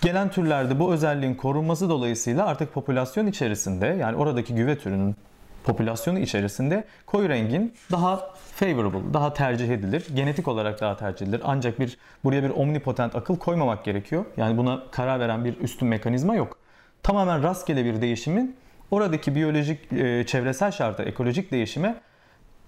Gelen 0.01 0.31
türlerde 0.31 0.81
bu 0.81 0.93
özelliğin 0.93 1.35
korunması 1.35 1.89
dolayısıyla 1.91 2.47
artık 2.47 2.75
popülasyon 2.75 3.27
içerisinde 3.27 3.87
yani 3.87 4.17
oradaki 4.17 4.55
güve 4.55 4.79
türünün 4.79 5.17
popülasyonu 5.65 6.19
içerisinde 6.19 6.85
koyu 7.07 7.29
rengin 7.29 7.75
daha 7.93 8.31
favorable, 8.55 9.15
daha 9.15 9.33
tercih 9.35 9.69
edilir. 9.69 10.07
Genetik 10.15 10.49
olarak 10.49 10.81
daha 10.81 10.97
tercih 10.97 11.27
edilir. 11.27 11.41
Ancak 11.45 11.81
bir 11.81 11.99
buraya 12.25 12.43
bir 12.43 12.51
omnipotent 12.51 13.17
akıl 13.17 13.37
koymamak 13.37 13.85
gerekiyor. 13.85 14.25
Yani 14.37 14.57
buna 14.57 14.83
karar 14.91 15.21
veren 15.21 15.45
bir 15.45 15.61
üstün 15.61 15.89
mekanizma 15.89 16.35
yok. 16.35 16.59
Tamamen 17.03 17.43
rastgele 17.43 17.85
bir 17.85 18.01
değişimin 18.01 18.57
oradaki 18.91 19.35
biyolojik, 19.35 19.93
e, 19.93 20.27
çevresel 20.27 20.71
şarta, 20.71 21.03
ekolojik 21.03 21.53
değişime 21.53 21.95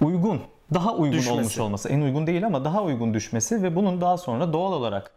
uygun, 0.00 0.40
daha 0.74 0.94
uygun 0.94 1.18
Düşmesi. 1.18 1.32
olmuş 1.32 1.58
olması. 1.58 1.88
En 1.88 2.00
uygun 2.00 2.26
değil 2.26 2.46
ama 2.46 2.64
daha 2.64 2.82
uygun 2.82 3.14
düşmesi 3.14 3.62
ve 3.62 3.76
bunun 3.76 4.00
daha 4.00 4.16
sonra 4.16 4.52
doğal 4.52 4.72
olarak 4.72 5.10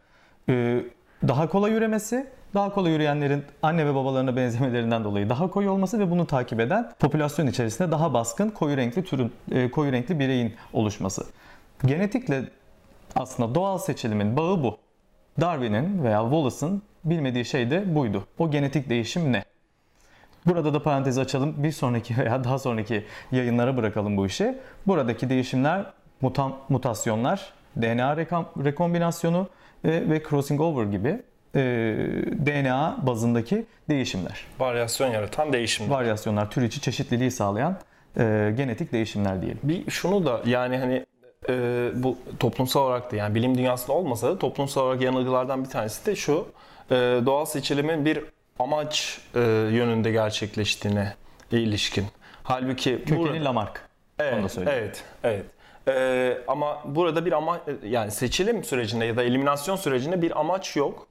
e, 0.50 0.84
daha 1.28 1.50
kolay 1.50 1.74
üremesi, 1.74 2.28
daha 2.54 2.74
kolay 2.74 2.92
yürüyenlerin 2.92 3.44
anne 3.64 3.86
ve 3.86 3.96
babalarına 3.96 4.36
benzemelerinden 4.36 5.04
dolayı 5.04 5.30
daha 5.30 5.50
koyu 5.50 5.72
olması 5.72 6.00
ve 6.00 6.12
bunu 6.12 6.28
takip 6.28 6.60
eden 6.60 6.92
popülasyon 7.00 7.48
içerisinde 7.48 7.92
daha 7.92 8.14
baskın 8.14 8.50
koyu 8.50 8.78
renkli 8.78 9.04
türün, 9.04 9.34
e, 9.52 9.72
koyu 9.72 9.92
renkli 9.92 10.20
bireyin 10.20 10.56
oluşması. 10.74 11.26
Genetikle 11.86 12.44
aslında 13.16 13.56
doğal 13.56 13.78
seçilimin 13.78 14.38
bağı 14.38 14.64
bu. 14.64 14.78
Darwin'in 15.42 16.04
veya 16.04 16.22
Wallace'ın 16.22 16.82
bilmediği 17.04 17.46
şey 17.46 17.72
de 17.72 17.96
buydu. 17.96 18.28
O 18.38 18.52
genetik 18.52 18.90
değişim 18.90 19.34
ne? 19.34 19.44
Burada 20.46 20.74
da 20.74 20.84
parantezi 20.84 21.22
açalım. 21.22 21.64
Bir 21.64 21.72
sonraki 21.72 22.18
veya 22.18 22.44
daha 22.44 22.60
sonraki 22.60 23.06
yayınlara 23.32 23.78
bırakalım 23.78 24.18
bu 24.18 24.26
işi. 24.26 24.58
Buradaki 24.88 25.30
değişimler 25.30 25.86
mutam, 26.22 26.58
mutasyonlar, 26.70 27.54
DNA 27.82 28.18
rekombinasyonu 28.64 29.48
e, 29.84 29.90
ve 29.90 30.24
crossing 30.30 30.62
over 30.62 30.84
gibi 30.84 31.22
e, 31.58 31.62
DNA 32.46 32.98
bazındaki 33.02 33.66
değişimler. 33.90 34.46
Varyasyon 34.60 35.12
yaratan 35.12 35.54
değişim. 35.54 35.90
Varyasyonlar, 35.90 36.52
tür 36.52 36.62
içi 36.62 36.82
çeşitliliği 36.82 37.32
sağlayan 37.32 37.78
e, 38.20 38.54
genetik 38.58 38.92
değişimler 38.92 39.42
diyelim. 39.42 39.60
Bir 39.64 39.92
şunu 39.92 40.26
da 40.26 40.42
yani 40.46 40.78
hani 40.78 41.06
e, 41.50 41.54
bu 41.94 42.18
toplumsal 42.40 42.82
olarak 42.82 43.12
da 43.12 43.16
yani 43.16 43.36
bilim 43.36 43.58
dünyasında 43.58 43.94
olmasa 43.94 44.28
da 44.30 44.40
toplumsal 44.40 44.82
olarak 44.86 45.02
yanılgılardan 45.02 45.64
bir 45.64 45.70
tanesi 45.70 46.06
de 46.06 46.16
şu. 46.16 46.48
e, 46.92 46.96
doğal 47.26 47.46
seçilimin 47.46 48.06
bir 48.06 48.20
amaç 48.60 49.20
e, 49.36 49.40
yönünde 49.72 50.12
gerçekleştiğine 50.12 51.14
ilişkin. 51.52 52.06
Halbuki 52.44 52.98
Kökeni 53.00 53.20
burada- 53.20 53.46
Lamarck. 53.46 53.82
Onu 54.34 54.44
da 54.44 54.50
söyleyeyim. 54.50 54.80
Evet, 54.84 55.04
evet. 55.24 55.46
Ee, 55.88 56.38
ama 56.48 56.82
burada 56.86 57.26
bir 57.26 57.32
ama 57.32 57.60
yani 57.84 58.12
seçilim 58.12 58.64
sürecinde 58.64 59.06
ya 59.06 59.18
da 59.18 59.24
eliminasyon 59.24 59.76
sürecinde 59.76 60.22
bir 60.22 60.40
amaç 60.40 60.76
yok. 60.76 61.08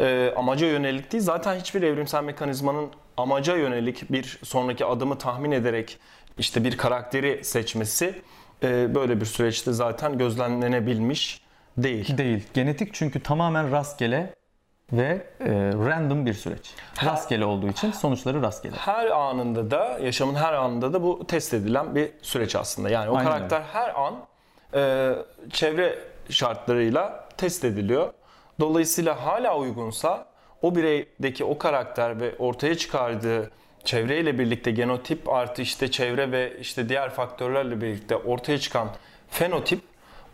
Ee, 0.00 0.34
amaca 0.36 0.66
yönelik 0.66 1.12
değil. 1.12 1.22
Zaten 1.22 1.54
hiçbir 1.54 1.82
evrimsel 1.82 2.24
mekanizmanın 2.24 2.90
amaca 3.16 3.56
yönelik 3.56 4.12
bir 4.12 4.38
sonraki 4.42 4.84
adımı 4.84 5.18
tahmin 5.18 5.50
ederek 5.50 5.98
işte 6.38 6.64
bir 6.64 6.76
karakteri 6.76 7.44
seçmesi 7.44 8.22
e, 8.62 8.94
böyle 8.94 9.20
bir 9.20 9.26
süreçte 9.26 9.72
zaten 9.72 10.18
gözlemlenebilmiş 10.18 11.42
değil. 11.76 12.18
Değil. 12.18 12.44
Genetik 12.54 12.94
çünkü 12.94 13.20
tamamen 13.22 13.72
rastgele 13.72 14.34
ve 14.92 15.26
e, 15.40 15.50
random 15.88 16.26
bir 16.26 16.34
süreç. 16.34 16.74
Rastgele 17.04 17.44
olduğu 17.44 17.68
için 17.68 17.92
sonuçları 17.92 18.42
rastgele. 18.42 18.76
Her 18.76 19.06
anında 19.06 19.70
da 19.70 19.98
yaşamın 19.98 20.34
her 20.34 20.52
anında 20.52 20.92
da 20.92 21.02
bu 21.02 21.26
test 21.26 21.54
edilen 21.54 21.94
bir 21.94 22.10
süreç 22.22 22.56
aslında. 22.56 22.90
Yani 22.90 23.10
o 23.10 23.16
Aynen 23.16 23.32
karakter 23.32 23.62
her 23.72 24.00
an 24.00 24.14
e, 24.74 25.12
çevre 25.52 25.98
şartlarıyla 26.28 27.28
test 27.36 27.64
ediliyor. 27.64 28.12
Dolayısıyla 28.60 29.26
hala 29.26 29.58
uygunsa 29.58 30.26
o 30.62 30.74
bireydeki 30.74 31.44
o 31.44 31.58
karakter 31.58 32.20
ve 32.20 32.34
ortaya 32.38 32.74
çıkardığı 32.74 33.50
çevreyle 33.84 34.38
birlikte 34.38 34.70
genotip 34.70 35.28
artı 35.28 35.62
işte 35.62 35.90
çevre 35.90 36.32
ve 36.32 36.52
işte 36.60 36.88
diğer 36.88 37.10
faktörlerle 37.10 37.80
birlikte 37.80 38.16
ortaya 38.16 38.58
çıkan 38.58 38.88
fenotip 39.30 39.80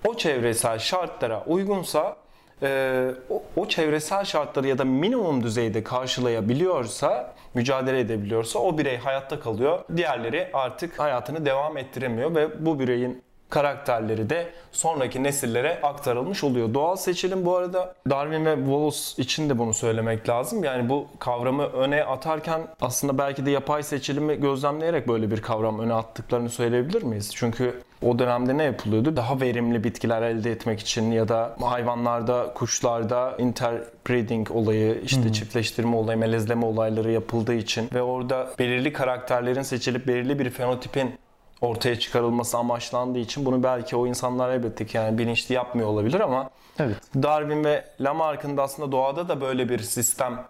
o 0.09 0.17
çevresel 0.17 0.79
şartlara 0.79 1.45
uygunsa 1.47 2.17
e, 2.63 3.11
o, 3.31 3.43
o 3.57 3.69
çevresel 3.69 4.25
şartları 4.25 4.67
ya 4.67 4.79
da 4.79 4.85
minimum 4.85 5.43
düzeyde 5.43 5.83
karşılayabiliyorsa, 5.85 7.35
mücadele 7.55 8.01
edebiliyorsa 8.01 8.59
o 8.59 8.79
birey 8.79 8.97
hayatta 8.97 9.41
kalıyor. 9.41 9.85
Diğerleri 9.97 10.51
artık 10.53 10.99
hayatını 10.99 11.47
devam 11.47 11.77
ettiremiyor 11.77 12.35
ve 12.35 12.67
bu 12.67 12.79
bireyin 12.79 13.23
karakterleri 13.51 14.31
de 14.31 14.47
sonraki 14.73 15.23
nesillere 15.23 15.81
aktarılmış 15.83 16.45
oluyor. 16.45 16.75
Doğal 16.75 16.97
seçilim 16.97 17.47
bu 17.47 17.57
arada 17.57 17.95
Darwin 18.11 18.45
ve 18.45 18.55
Wallace 18.57 19.23
için 19.23 19.51
de 19.51 19.59
bunu 19.59 19.75
söylemek 19.75 20.29
lazım. 20.29 20.65
Yani 20.65 20.89
bu 20.89 21.07
kavramı 21.19 21.67
öne 21.67 22.05
atarken 22.05 22.61
aslında 22.81 23.19
belki 23.19 23.47
de 23.47 23.51
yapay 23.51 23.83
seçilimi 23.83 24.41
gözlemleyerek 24.41 25.09
böyle 25.09 25.31
bir 25.31 25.43
kavram 25.43 25.79
öne 25.79 25.95
attıklarını 25.95 26.51
söyleyebilir 26.51 27.03
miyiz? 27.03 27.31
Çünkü 27.35 27.83
o 28.03 28.19
dönemde 28.19 28.59
ne 28.59 28.63
yapılıyordu? 28.63 29.17
Daha 29.17 29.41
verimli 29.41 29.85
bitkiler 29.85 30.23
elde 30.23 30.53
etmek 30.53 30.81
için 30.81 31.11
ya 31.11 31.29
da 31.29 31.57
hayvanlarda, 31.61 32.55
kuşlarda 32.55 33.35
interbreeding 33.39 34.51
olayı, 34.51 35.01
işte 35.05 35.25
hmm. 35.25 35.33
çiftleştirme 35.33 35.97
olayı, 35.97 36.19
melezleme 36.19 36.67
olayları 36.67 37.11
yapıldığı 37.11 37.55
için 37.55 37.89
ve 37.95 38.03
orada 38.03 38.51
belirli 38.59 38.93
karakterlerin 38.93 39.63
seçilip 39.63 40.07
belirli 40.07 40.39
bir 40.39 40.51
fenotipin 40.51 41.15
ortaya 41.61 41.99
çıkarılması 41.99 42.59
amaçlandığı 42.59 43.19
için 43.19 43.45
bunu 43.45 43.63
belki 43.63 43.97
o 43.97 44.07
insanlar 44.07 44.51
elbette 44.51 44.87
ki 44.87 44.97
yani 44.97 45.19
bilinçli 45.19 45.55
yapmıyor 45.55 45.89
olabilir 45.89 46.21
ama 46.21 46.51
evet. 46.79 46.97
Darwin 47.23 47.65
ve 47.65 47.85
Lamarck'ın 48.01 48.57
da 48.57 48.63
aslında 48.63 48.93
doğada 48.93 49.29
da 49.29 49.41
böyle 49.41 49.69
bir 49.69 49.79
sistem 49.79 50.45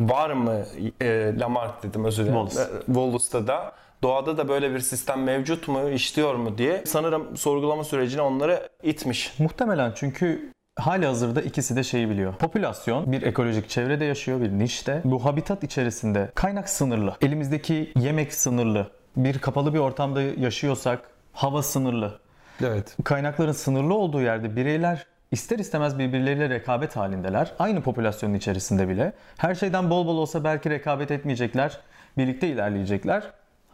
var 0.00 0.30
mı? 0.30 0.62
E, 1.00 1.38
Lamarck 1.38 1.82
dedim 1.82 2.04
özür 2.04 2.24
dilerim. 2.24 2.46
Wallace. 2.48 2.74
E, 2.76 2.86
Wallace'da 2.86 3.46
da 3.46 3.72
doğada 4.02 4.38
da 4.38 4.48
böyle 4.48 4.74
bir 4.74 4.80
sistem 4.80 5.22
mevcut 5.22 5.68
mu, 5.68 5.90
işliyor 5.90 6.34
mu 6.34 6.58
diye 6.58 6.82
sanırım 6.86 7.36
sorgulama 7.36 7.84
sürecine 7.84 8.22
onları 8.22 8.68
itmiş. 8.82 9.38
Muhtemelen 9.38 9.92
çünkü 9.96 10.54
Hali 10.78 11.06
hazırda 11.06 11.42
ikisi 11.42 11.76
de 11.76 11.82
şeyi 11.82 12.10
biliyor. 12.10 12.34
Popülasyon 12.34 13.12
bir 13.12 13.22
ekolojik 13.22 13.68
çevrede 13.68 14.04
yaşıyor, 14.04 14.40
bir 14.40 14.50
nişte. 14.50 15.00
Bu 15.04 15.24
habitat 15.24 15.64
içerisinde 15.64 16.30
kaynak 16.34 16.68
sınırlı. 16.68 17.16
Elimizdeki 17.20 17.92
yemek 17.96 18.34
sınırlı 18.34 18.90
bir 19.16 19.38
kapalı 19.38 19.74
bir 19.74 19.78
ortamda 19.78 20.22
yaşıyorsak 20.22 21.00
hava 21.32 21.62
sınırlı. 21.62 22.18
Evet. 22.60 22.96
Kaynakların 23.04 23.52
sınırlı 23.52 23.94
olduğu 23.94 24.20
yerde 24.20 24.56
bireyler 24.56 25.06
ister 25.30 25.58
istemez 25.58 25.98
birbirleriyle 25.98 26.48
rekabet 26.50 26.96
halindeler. 26.96 27.52
Aynı 27.58 27.82
popülasyonun 27.82 28.34
içerisinde 28.34 28.88
bile. 28.88 29.12
Her 29.36 29.54
şeyden 29.54 29.90
bol 29.90 30.06
bol 30.06 30.16
olsa 30.16 30.44
belki 30.44 30.70
rekabet 30.70 31.10
etmeyecekler. 31.10 31.80
Birlikte 32.18 32.48
ilerleyecekler 32.48 33.22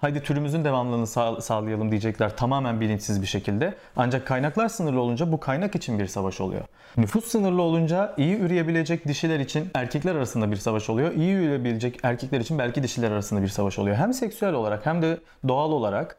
haydi 0.00 0.22
türümüzün 0.22 0.64
devamlılığını 0.64 1.06
sağ, 1.06 1.40
sağlayalım 1.40 1.90
diyecekler 1.90 2.36
tamamen 2.36 2.80
bilinçsiz 2.80 3.22
bir 3.22 3.26
şekilde. 3.26 3.74
Ancak 3.96 4.26
kaynaklar 4.26 4.68
sınırlı 4.68 5.00
olunca 5.00 5.32
bu 5.32 5.40
kaynak 5.40 5.76
için 5.76 5.98
bir 5.98 6.06
savaş 6.06 6.40
oluyor. 6.40 6.62
Nüfus 6.96 7.24
sınırlı 7.24 7.62
olunca 7.62 8.14
iyi 8.16 8.36
üreyebilecek 8.38 9.08
dişiler 9.08 9.40
için 9.40 9.68
erkekler 9.74 10.14
arasında 10.14 10.50
bir 10.50 10.56
savaş 10.56 10.90
oluyor. 10.90 11.12
İyi 11.12 11.34
üreyebilecek 11.34 12.00
erkekler 12.02 12.40
için 12.40 12.58
belki 12.58 12.82
dişiler 12.82 13.10
arasında 13.10 13.42
bir 13.42 13.48
savaş 13.48 13.78
oluyor. 13.78 13.96
Hem 13.96 14.12
seksüel 14.12 14.52
olarak 14.52 14.86
hem 14.86 15.02
de 15.02 15.18
doğal 15.48 15.72
olarak 15.72 16.16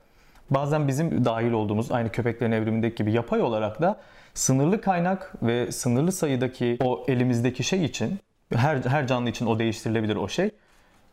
bazen 0.50 0.88
bizim 0.88 1.26
dahil 1.26 1.52
olduğumuz 1.52 1.92
aynı 1.92 2.10
köpeklerin 2.10 2.52
evrimindeki 2.52 2.96
gibi 2.96 3.12
yapay 3.12 3.42
olarak 3.42 3.82
da 3.82 4.00
sınırlı 4.34 4.82
kaynak 4.82 5.34
ve 5.42 5.72
sınırlı 5.72 6.12
sayıdaki 6.12 6.78
o 6.84 7.06
elimizdeki 7.08 7.64
şey 7.64 7.86
için 7.86 8.20
her 8.56 8.78
her 8.78 9.08
canlı 9.08 9.30
için 9.30 9.46
o 9.46 9.60
değiştirilebilir 9.60 10.16
o 10.16 10.28
şey 10.28 10.52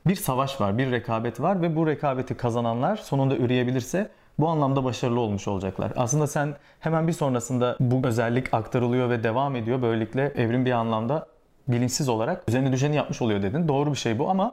bir 0.07 0.17
savaş 0.17 0.61
var, 0.61 0.79
bir 0.79 0.91
rekabet 0.91 1.41
var 1.41 1.63
ve 1.63 1.77
bu 1.77 1.87
rekabeti 1.87 2.35
kazananlar 2.35 2.97
sonunda 2.97 3.37
üreyebilirse 3.37 4.11
bu 4.39 4.49
anlamda 4.49 4.85
başarılı 4.85 5.21
olmuş 5.21 5.49
olacaklar. 5.49 5.93
Aslında 5.97 6.27
sen 6.27 6.55
hemen 6.81 7.09
bir 7.09 7.13
sonrasında 7.13 7.77
bu 7.81 8.09
özellik 8.09 8.55
aktarılıyor 8.55 9.11
ve 9.11 9.25
devam 9.25 9.57
ediyor. 9.57 9.83
Böylelikle 9.83 10.33
evrim 10.37 10.65
bir 10.65 10.73
anlamda 10.73 11.27
bilinçsiz 11.69 12.09
olarak 12.09 12.49
üzerine 12.49 12.73
düşeni 12.73 12.97
yapmış 12.97 13.23
oluyor 13.23 13.43
dedin. 13.43 13.69
Doğru 13.69 13.91
bir 13.91 13.97
şey 13.97 14.19
bu 14.19 14.31
ama 14.31 14.53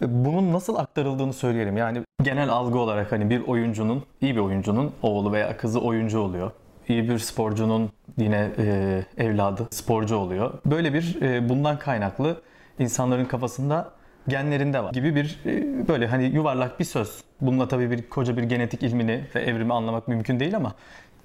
bunun 0.00 0.52
nasıl 0.52 0.76
aktarıldığını 0.76 1.32
söyleyelim. 1.32 1.76
Yani 1.76 2.02
genel 2.22 2.48
algı 2.48 2.78
olarak 2.78 3.12
hani 3.12 3.30
bir 3.30 3.46
oyuncunun, 3.46 4.04
iyi 4.20 4.34
bir 4.34 4.40
oyuncunun 4.40 4.92
oğlu 5.02 5.32
veya 5.32 5.56
kızı 5.56 5.80
oyuncu 5.80 6.20
oluyor. 6.20 6.50
İyi 6.88 7.08
bir 7.08 7.18
sporcunun 7.18 7.90
yine 8.18 8.50
e, 8.58 9.04
evladı 9.16 9.68
sporcu 9.70 10.16
oluyor. 10.16 10.52
Böyle 10.66 10.94
bir 10.94 11.22
e, 11.22 11.48
bundan 11.48 11.78
kaynaklı 11.78 12.40
insanların 12.78 13.24
kafasında 13.24 13.90
genlerinde 14.28 14.84
var 14.84 14.92
gibi 14.92 15.14
bir 15.14 15.40
e, 15.46 15.88
böyle 15.88 16.06
hani 16.06 16.24
yuvarlak 16.24 16.80
bir 16.80 16.84
söz. 16.84 17.24
Bununla 17.40 17.68
tabii 17.68 17.90
bir 17.90 18.08
koca 18.08 18.36
bir 18.36 18.42
genetik 18.42 18.82
ilmini 18.82 19.24
ve 19.34 19.42
evrimi 19.42 19.74
anlamak 19.74 20.08
mümkün 20.08 20.40
değil 20.40 20.56
ama 20.56 20.74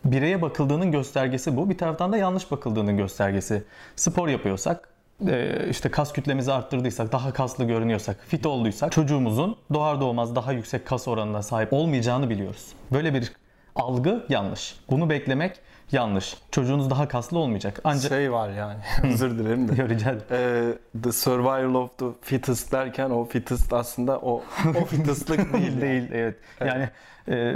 bireye 0.05 0.41
bakıldığının 0.41 0.91
göstergesi 0.91 1.57
bu. 1.57 1.69
Bir 1.69 1.77
taraftan 1.77 2.11
da 2.11 2.17
yanlış 2.17 2.51
bakıldığının 2.51 2.97
göstergesi. 2.97 3.63
Spor 3.95 4.27
yapıyorsak 4.27 4.89
e, 5.27 5.67
işte 5.69 5.91
kas 5.91 6.13
kütlemizi 6.13 6.51
arttırdıysak, 6.51 7.11
daha 7.11 7.33
kaslı 7.33 7.63
görünüyorsak, 7.63 8.17
fit 8.27 8.45
olduysak 8.45 8.91
çocuğumuzun 8.91 9.55
doğar 9.73 10.01
doğmaz 10.01 10.35
daha 10.35 10.51
yüksek 10.51 10.87
kas 10.87 11.07
oranına 11.07 11.41
sahip 11.41 11.73
olmayacağını 11.73 12.29
biliyoruz. 12.29 12.67
Böyle 12.91 13.13
bir 13.13 13.31
algı 13.75 14.25
yanlış. 14.29 14.75
Bunu 14.89 15.09
beklemek 15.09 15.59
yanlış. 15.93 16.37
Çocuğunuz 16.51 16.89
daha 16.89 17.07
kaslı 17.07 17.39
olmayacak. 17.39 17.79
Ancak 17.83 18.11
şey 18.11 18.31
var 18.31 18.49
yani. 18.49 18.79
Özür 19.13 19.39
dilerim 19.39 19.77
de. 19.77 19.89
Rica 19.89 20.15
Ee, 20.31 20.73
the 21.03 21.11
survival 21.11 21.73
of 21.73 21.97
the 21.97 22.05
fittest 22.21 22.71
derken 22.71 23.09
o 23.09 23.25
fittest 23.25 23.73
aslında 23.73 24.19
o 24.19 24.43
o 24.81 24.85
fittestlık 24.89 25.53
değil. 25.53 25.81
değil 25.81 26.03
evet. 26.11 26.35
Yani 26.59 26.89
e, 27.27 27.55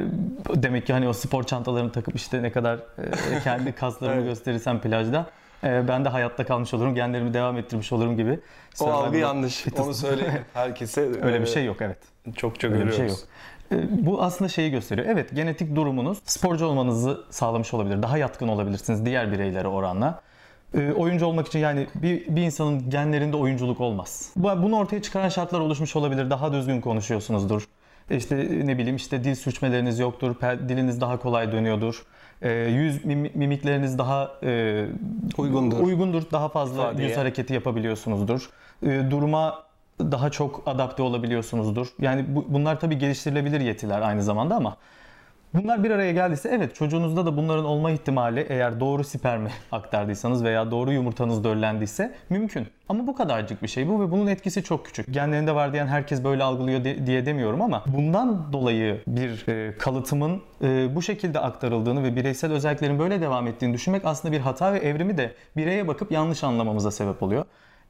demek 0.56 0.88
ki 0.88 0.94
hani 0.94 1.08
o 1.08 1.14
spor 1.14 1.44
çantalarını 1.44 1.92
takıp 1.92 2.16
işte 2.16 2.44
ne 2.44 2.52
kadar 2.52 2.76
e, 2.78 3.40
kendi 3.44 3.72
kaslarımı 3.72 4.22
evet. 4.22 4.30
gösterirsem 4.30 4.82
plajda 4.82 5.26
e, 5.64 5.88
ben 5.88 6.06
de 6.06 6.10
hayatta 6.10 6.46
kalmış 6.46 6.74
olurum, 6.74 6.96
genlerimi 6.96 7.34
devam 7.34 7.58
ettirmiş 7.58 7.92
olurum 7.92 8.18
gibi. 8.18 8.40
O 8.80 8.88
algı 8.88 9.18
yanlış. 9.18 9.66
Onu 9.80 9.94
söyle 9.94 10.44
herkese. 10.54 11.02
Öyle 11.22 11.42
bir 11.42 11.46
şey 11.46 11.66
yok 11.66 11.78
evet. 11.82 11.98
Çok 12.36 12.60
çok 12.60 12.72
Öyle 12.72 12.86
bir 12.86 12.92
şey 12.92 13.08
yok. 13.08 13.18
E, 13.76 14.06
bu 14.06 14.22
aslında 14.22 14.50
şeyi 14.50 14.72
gösteriyor. 14.72 15.08
Evet 15.10 15.36
genetik 15.36 15.76
durumunuz 15.76 16.18
sporcu 16.26 16.66
olmanızı 16.66 17.24
sağlamış 17.30 17.74
olabilir. 17.74 18.02
Daha 18.02 18.18
yatkın 18.18 18.48
olabilirsiniz 18.48 19.06
diğer 19.06 19.32
bireylere 19.32 19.68
oranla. 19.68 20.22
E, 20.74 20.92
oyuncu 20.92 21.26
olmak 21.26 21.48
için 21.48 21.60
yani 21.60 21.88
bir, 21.96 22.36
bir 22.36 22.42
insanın 22.42 22.90
genlerinde 22.90 23.38
oyunculuk 23.38 23.82
olmaz. 23.82 24.32
Bunu 24.36 24.78
ortaya 24.78 25.02
çıkaran 25.02 25.30
şartlar 25.30 25.60
oluşmuş 25.60 25.96
olabilir. 25.96 26.30
Daha 26.30 26.54
düzgün 26.54 26.82
konuşuyorsunuzdur. 26.82 27.68
İşte 28.10 28.36
ne 28.64 28.78
bileyim 28.78 28.96
işte 28.96 29.24
dil 29.24 29.36
sürçmeleriniz 29.36 30.00
yoktur. 30.00 30.36
Diliniz 30.70 31.02
daha 31.02 31.18
kolay 31.20 31.52
dönüyordur. 31.52 32.06
E, 32.42 32.52
yüz 32.52 33.06
mimikleriniz 33.06 33.98
daha 33.98 34.32
uygundur. 35.38 35.80
Uygundur. 35.80 36.24
Daha 36.32 36.50
fazla 36.50 36.84
İfadeye. 36.84 37.10
yüz 37.10 37.18
hareketi 37.18 37.54
yapabiliyorsunuzdur. 37.54 38.50
Duruma 38.84 39.65
daha 40.00 40.30
çok 40.30 40.64
adapte 40.66 41.04
olabiliyorsunuzdur. 41.04 41.88
Yani 42.00 42.26
bu, 42.36 42.46
bunlar 42.50 42.80
tabii 42.80 42.98
geliştirilebilir 42.98 43.62
yetiler 43.62 44.02
aynı 44.02 44.24
zamanda 44.24 44.56
ama 44.56 44.78
bunlar 45.54 45.84
bir 45.84 45.92
araya 45.92 46.12
geldiyse 46.12 46.50
evet 46.50 46.76
çocuğunuzda 46.76 47.26
da 47.26 47.38
bunların 47.38 47.66
olma 47.66 47.92
ihtimali 47.92 48.46
eğer 48.50 48.80
doğru 48.80 49.04
spermi 49.04 49.50
aktardıysanız 49.72 50.44
veya 50.44 50.72
doğru 50.72 50.92
yumurtanız 50.92 51.44
döllendiyse 51.44 52.16
mümkün. 52.30 52.68
Ama 52.90 53.08
bu 53.08 53.16
kadarcık 53.16 53.64
bir 53.64 53.68
şey 53.68 53.88
bu 53.88 54.02
ve 54.02 54.12
bunun 54.12 54.28
etkisi 54.28 54.64
çok 54.64 54.86
küçük. 54.86 55.14
Genlerinde 55.14 55.56
var 55.56 55.74
diyen 55.74 55.88
herkes 55.88 56.24
böyle 56.24 56.44
algılıyor 56.44 56.84
de, 56.84 57.08
diye 57.08 57.26
demiyorum 57.26 57.62
ama 57.62 57.84
bundan 57.88 58.54
dolayı 58.54 59.02
bir 59.08 59.48
e, 59.48 59.78
kalıtımın 59.78 60.42
e, 60.62 60.96
bu 60.96 61.02
şekilde 61.02 61.40
aktarıldığını 61.40 62.04
ve 62.04 62.16
bireysel 62.16 62.52
özelliklerin 62.52 63.00
böyle 63.00 63.22
devam 63.22 63.48
ettiğini 63.48 63.74
düşünmek 63.74 64.06
aslında 64.06 64.32
bir 64.32 64.40
hata 64.40 64.74
ve 64.74 64.80
evrimi 64.80 65.18
de 65.18 65.36
bireye 65.58 65.88
bakıp 65.88 66.12
yanlış 66.12 66.44
anlamamıza 66.44 66.92
sebep 66.92 67.24
oluyor. 67.24 67.46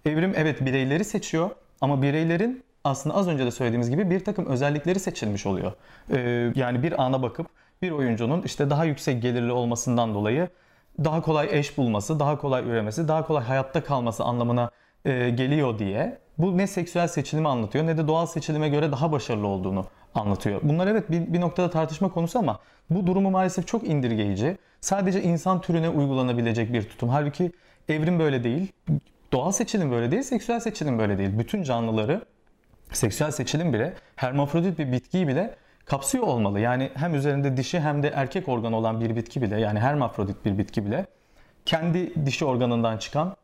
Evrim 0.06 0.34
evet 0.36 0.65
bireyleri 0.65 1.06
seçiyor 1.06 1.50
ama 1.86 2.02
bireylerin 2.02 2.63
aslında 2.84 3.15
az 3.15 3.28
önce 3.28 3.45
de 3.45 3.52
söylediğimiz 3.52 3.89
gibi 3.89 4.10
bir 4.10 4.24
takım 4.24 4.45
özellikleri 4.45 5.00
seçilmiş 5.00 5.45
oluyor. 5.45 5.71
Ee, 6.12 6.52
yani 6.56 6.84
bir 6.84 7.04
ana 7.04 7.21
bakıp 7.21 7.48
bir 7.82 7.91
oyuncunun 7.91 8.41
işte 8.41 8.69
daha 8.69 8.86
yüksek 8.86 9.21
gelirli 9.21 9.52
olmasından 9.52 10.13
dolayı 10.13 10.50
daha 11.04 11.21
kolay 11.21 11.48
eş 11.52 11.78
bulması, 11.78 12.19
daha 12.19 12.38
kolay 12.38 12.63
üremesi, 12.69 13.08
daha 13.08 13.28
kolay 13.28 13.43
hayatta 13.43 13.84
kalması 13.84 14.24
anlamına 14.24 14.69
e, 15.06 15.30
geliyor 15.30 15.80
diye 15.80 16.17
bu 16.38 16.58
ne 16.58 16.67
seksüel 16.67 17.08
seçilimi 17.08 17.48
anlatıyor 17.48 17.86
ne 17.86 17.98
de 17.98 18.08
doğal 18.08 18.26
seçilime 18.26 18.69
göre 18.69 18.91
daha 18.91 19.12
başarılı 19.12 19.48
olduğunu 19.48 19.86
anlatıyor. 20.15 20.60
Bunlar 20.63 20.88
evet 20.88 21.12
bir, 21.12 21.34
bir 21.34 21.41
noktada 21.41 21.69
tartışma 21.69 22.10
konusu 22.10 22.39
ama 22.39 22.60
bu 22.89 23.08
durumu 23.08 23.32
maalesef 23.32 23.67
çok 23.67 23.84
indirgeyici. 23.84 24.58
Sadece 24.82 25.21
insan 25.24 25.62
türüne 25.62 25.89
uygulanabilecek 25.89 26.74
bir 26.74 26.84
tutum. 26.89 27.10
Halbuki 27.10 27.52
evrim 27.89 28.19
böyle 28.19 28.43
değil. 28.43 28.71
Doğal 29.34 29.52
seçilim 29.52 29.92
böyle 29.92 30.12
değil, 30.12 30.24
seksüel 30.24 30.60
seçilim 30.60 31.00
böyle 31.00 31.18
değil. 31.18 31.40
Bütün 31.40 31.64
canlıları 31.64 32.26
seksüel 32.92 33.32
seçilim 33.32 33.74
bile 33.74 33.94
hermafrodit 34.16 34.80
bir 34.80 34.92
bitkiyi 34.92 35.28
bile 35.28 35.56
kapsıyor 35.86 36.24
olmalı. 36.24 36.60
Yani 36.60 36.92
hem 36.96 37.16
üzerinde 37.16 37.58
dişi 37.58 37.80
hem 37.80 38.04
de 38.04 38.08
erkek 38.16 38.50
organ 38.50 38.74
olan 38.74 39.02
bir 39.02 39.16
bitki 39.16 39.42
bile 39.42 39.60
yani 39.60 39.80
hermafrodit 39.80 40.46
bir 40.46 40.58
bitki 40.58 40.86
bile 40.86 41.06
kendi 41.66 42.26
dişi 42.26 42.46
organından 42.46 42.98
çıkan 42.98 43.36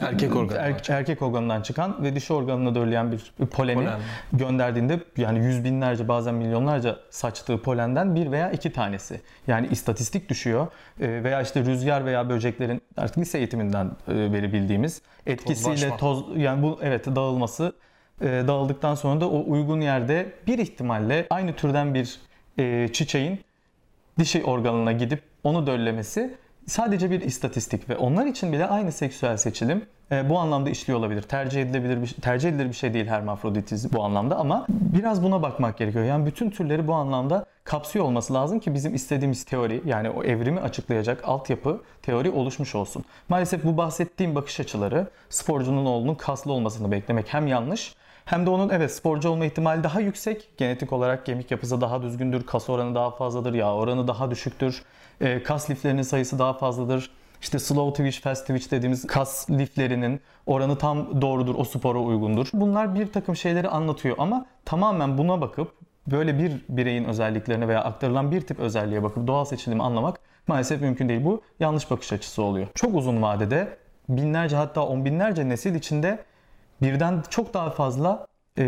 Erkek 0.00 0.36
organından 0.36 0.64
erkek, 0.64 0.90
erkek 0.90 1.22
organından 1.22 1.62
çıkan 1.62 2.04
ve 2.04 2.14
dişi 2.14 2.32
organına 2.32 2.74
dölleyen 2.74 3.12
bir 3.12 3.46
poleni 3.46 3.80
Polen. 3.80 4.00
gönderdiğinde 4.32 5.00
yani 5.16 5.38
yüz 5.38 5.64
binlerce 5.64 6.08
bazen 6.08 6.34
milyonlarca 6.34 6.96
saçtığı 7.10 7.62
polenden 7.62 8.14
bir 8.14 8.30
veya 8.30 8.50
iki 8.50 8.72
tanesi. 8.72 9.20
Yani 9.46 9.66
istatistik 9.70 10.28
düşüyor 10.28 10.66
E, 11.00 11.24
veya 11.24 11.42
işte 11.42 11.64
rüzgar 11.64 12.04
veya 12.04 12.30
böceklerin 12.30 12.82
artık 12.96 13.18
lise 13.18 13.38
eğitiminden 13.38 13.90
e, 14.08 14.32
beri 14.32 14.52
bildiğimiz 14.52 15.02
etkisiyle 15.26 15.74
Tozlaşma. 15.74 15.96
toz 15.96 16.24
yani 16.36 16.62
bu 16.62 16.78
evet 16.82 17.06
dağılması 17.06 17.72
e, 18.20 18.26
dağıldıktan 18.26 18.94
sonra 18.94 19.20
da 19.20 19.30
o 19.30 19.44
uygun 19.46 19.80
yerde 19.80 20.32
bir 20.46 20.58
ihtimalle 20.58 21.26
aynı 21.30 21.52
türden 21.56 21.94
bir 21.94 22.18
e, 22.58 22.88
çiçeğin 22.92 23.40
dişi 24.18 24.44
organına 24.44 24.92
gidip 24.92 25.22
onu 25.44 25.66
döllemesi 25.66 26.34
sadece 26.70 27.10
bir 27.10 27.20
istatistik 27.20 27.88
ve 27.88 27.96
onlar 27.96 28.26
için 28.26 28.52
bile 28.52 28.66
aynı 28.66 28.92
seksüel 28.92 29.36
seçilim 29.36 29.86
e, 30.12 30.30
bu 30.30 30.38
anlamda 30.38 30.70
işliyor 30.70 30.98
olabilir. 30.98 31.22
Tercih 31.22 31.62
edilebilir 31.62 32.02
bir 32.02 32.08
tercih 32.08 32.48
edilir 32.48 32.68
bir 32.68 32.72
şey 32.72 32.94
değil 32.94 33.06
hermafroditizm 33.06 33.88
bu 33.92 34.04
anlamda 34.04 34.36
ama 34.36 34.66
biraz 34.68 35.22
buna 35.22 35.42
bakmak 35.42 35.78
gerekiyor. 35.78 36.04
Yani 36.04 36.26
bütün 36.26 36.50
türleri 36.50 36.86
bu 36.86 36.94
anlamda 36.94 37.46
kapsıyor 37.64 38.04
olması 38.04 38.34
lazım 38.34 38.60
ki 38.60 38.74
bizim 38.74 38.94
istediğimiz 38.94 39.44
teori 39.44 39.82
yani 39.84 40.10
o 40.10 40.24
evrimi 40.24 40.60
açıklayacak 40.60 41.28
altyapı 41.28 41.80
teori 42.02 42.30
oluşmuş 42.30 42.74
olsun. 42.74 43.04
Maalesef 43.28 43.64
bu 43.64 43.76
bahsettiğim 43.76 44.34
bakış 44.34 44.60
açıları 44.60 45.06
sporcunun 45.28 45.86
oğlunun 45.86 46.14
kaslı 46.14 46.52
olmasını 46.52 46.90
beklemek 46.90 47.34
hem 47.34 47.46
yanlış 47.46 47.94
hem 48.24 48.46
de 48.46 48.50
onun 48.50 48.68
evet 48.68 48.94
sporcu 48.94 49.28
olma 49.28 49.44
ihtimali 49.44 49.84
daha 49.84 50.00
yüksek. 50.00 50.48
Genetik 50.56 50.92
olarak 50.92 51.26
kemik 51.26 51.50
yapısı 51.50 51.80
daha 51.80 52.02
düzgündür, 52.02 52.46
kas 52.46 52.70
oranı 52.70 52.94
daha 52.94 53.10
fazladır, 53.10 53.54
yağ 53.54 53.74
oranı 53.74 54.08
daha 54.08 54.30
düşüktür. 54.30 54.82
E, 55.20 55.42
kas 55.42 55.70
liflerinin 55.70 56.02
sayısı 56.02 56.38
daha 56.38 56.52
fazladır. 56.52 57.10
İşte 57.42 57.58
slow 57.58 58.02
twitch, 58.02 58.24
fast 58.24 58.46
twitch 58.46 58.70
dediğimiz 58.70 59.06
kas 59.06 59.50
liflerinin 59.50 60.20
oranı 60.46 60.78
tam 60.78 61.22
doğrudur, 61.22 61.54
o 61.54 61.64
spora 61.64 61.98
uygundur. 61.98 62.48
Bunlar 62.52 62.94
bir 62.94 63.12
takım 63.12 63.36
şeyleri 63.36 63.68
anlatıyor 63.68 64.16
ama 64.18 64.46
tamamen 64.64 65.18
buna 65.18 65.40
bakıp 65.40 65.72
böyle 66.06 66.38
bir 66.38 66.52
bireyin 66.68 67.04
özelliklerine 67.04 67.68
veya 67.68 67.84
aktarılan 67.84 68.30
bir 68.30 68.40
tip 68.40 68.60
özelliğe 68.60 69.02
bakıp 69.02 69.26
doğal 69.26 69.44
seçilimi 69.44 69.82
anlamak 69.82 70.20
maalesef 70.46 70.80
mümkün 70.80 71.08
değil. 71.08 71.24
Bu 71.24 71.42
yanlış 71.60 71.90
bakış 71.90 72.12
açısı 72.12 72.42
oluyor. 72.42 72.66
Çok 72.74 72.94
uzun 72.94 73.22
vadede 73.22 73.76
binlerce 74.08 74.56
hatta 74.56 74.86
on 74.86 75.04
binlerce 75.04 75.48
nesil 75.48 75.74
içinde 75.74 76.24
birden 76.82 77.22
çok 77.30 77.54
daha 77.54 77.70
fazla 77.70 78.26
e, 78.60 78.64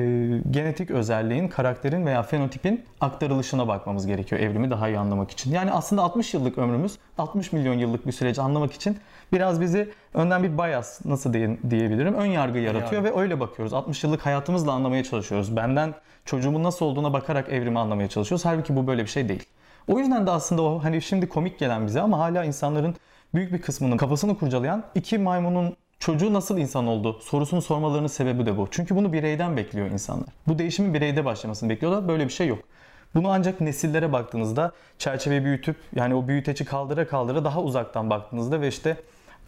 genetik 0.51 0.91
özelliğin, 0.91 1.49
karakterin 1.49 2.07
veya 2.07 2.23
fenotipin 2.23 2.85
aktarılışına 3.01 3.69
bakmamız 3.69 4.07
gerekiyor 4.07 4.41
evrimi 4.41 4.71
daha 4.71 4.89
iyi 4.89 4.99
anlamak 4.99 5.31
için. 5.31 5.53
Yani 5.53 5.73
aslında 5.73 6.03
60 6.03 6.35
yıllık 6.35 6.59
ömrümüz 6.59 6.99
60 7.19 7.53
milyon 7.53 7.75
yıllık 7.75 8.07
bir 8.07 8.13
süreci 8.13 8.41
anlamak 8.41 8.73
için 8.73 8.99
biraz 9.33 9.61
bizi 9.61 9.93
önden 10.15 10.43
bir 10.43 10.59
bias 10.59 11.05
nasıl 11.05 11.33
diye, 11.33 11.59
diyebilirim 11.71 12.15
ön 12.15 12.27
yargı 12.27 12.59
yaratıyor 12.59 13.05
ve 13.05 13.21
öyle 13.21 13.41
bakıyoruz. 13.41 13.73
60 13.73 14.05
yıllık 14.05 14.27
hayatımızla 14.27 14.73
anlamaya 14.73 15.05
çalışıyoruz. 15.05 15.57
Benden 15.57 15.95
çocuğumun 16.25 16.63
nasıl 16.63 16.87
olduğuna 16.87 17.13
bakarak 17.13 17.49
evrimi 17.49 17.79
anlamaya 17.79 18.09
çalışıyoruz. 18.09 18.45
Halbuki 18.45 18.77
bu 18.77 18.87
böyle 18.87 19.03
bir 19.03 19.11
şey 19.11 19.29
değil. 19.29 19.45
O 19.89 19.99
yüzden 19.99 20.27
de 20.27 20.31
aslında 20.31 20.63
o 20.63 20.85
hani 20.85 21.03
şimdi 21.03 21.29
komik 21.29 21.59
gelen 21.59 21.87
bize 21.87 22.01
ama 22.01 22.19
hala 22.19 22.45
insanların 22.45 22.95
büyük 23.35 23.53
bir 23.53 23.63
kısmının 23.63 23.97
kafasını 23.97 24.39
kurcalayan 24.39 24.85
iki 24.95 25.19
maymunun 25.19 25.77
çocuğu 26.03 26.33
nasıl 26.33 26.59
insan 26.59 26.87
oldu 26.87 27.19
sorusunu 27.23 27.63
sormalarının 27.63 28.07
sebebi 28.07 28.47
de 28.47 28.57
bu. 28.57 28.69
Çünkü 28.71 28.97
bunu 28.97 29.13
bireyden 29.13 29.57
bekliyor 29.57 29.91
insanlar. 29.91 30.27
Bu 30.47 30.59
değişimin 30.59 30.95
bireyde 30.95 31.25
başlamasını 31.25 31.71
bekliyorlar. 31.71 32.09
Böyle 32.09 32.25
bir 32.25 32.33
şey 32.33 32.47
yok. 32.47 32.59
Bunu 33.15 33.29
ancak 33.29 33.61
nesillere 33.61 34.13
baktığınızda 34.13 34.73
çerçeve 34.99 35.45
büyütüp 35.45 35.77
yani 35.95 36.15
o 36.15 36.29
büyüteci 36.29 36.65
kaldıra 36.65 37.07
kaldıra 37.07 37.45
daha 37.45 37.63
uzaktan 37.63 38.11
baktığınızda 38.11 38.61
ve 38.61 38.69
işte 38.69 38.97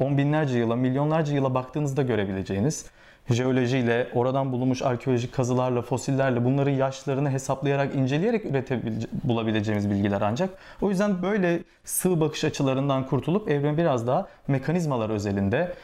on 0.00 0.18
binlerce 0.18 0.58
yıla, 0.58 0.76
milyonlarca 0.76 1.34
yıla 1.34 1.54
baktığınızda 1.54 2.02
görebileceğiniz 2.02 2.86
jeolojiyle, 3.30 4.08
oradan 4.14 4.52
bulunmuş 4.52 4.82
arkeolojik 4.82 5.34
kazılarla, 5.34 5.82
fosillerle 5.82 6.44
bunların 6.44 6.72
yaşlarını 6.72 7.30
hesaplayarak, 7.30 7.94
inceleyerek 7.94 8.44
üretebilece- 8.44 9.06
bulabileceğimiz 9.24 9.90
bilgiler 9.90 10.20
ancak. 10.20 10.50
O 10.82 10.90
yüzden 10.90 11.22
böyle 11.22 11.62
sığ 11.84 12.20
bakış 12.20 12.44
açılarından 12.44 13.06
kurtulup 13.06 13.50
evreni 13.50 13.78
biraz 13.78 14.06
daha 14.06 14.28
mekanizmalar 14.48 15.10
özelinde 15.10 15.74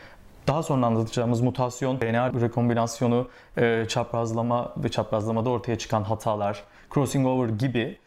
daha 0.50 0.62
sonra 0.62 0.86
anlatacağımız 0.86 1.40
mutasyon, 1.40 2.00
DNA 2.00 2.32
rekombinasyonu, 2.32 3.28
e, 3.56 3.84
çaprazlama 3.88 4.74
ve 4.76 4.88
çaprazlamada 4.88 5.50
ortaya 5.50 5.78
çıkan 5.78 6.02
hatalar, 6.02 6.64
crossing 6.94 7.26
over 7.26 7.48
gibi 7.48 7.98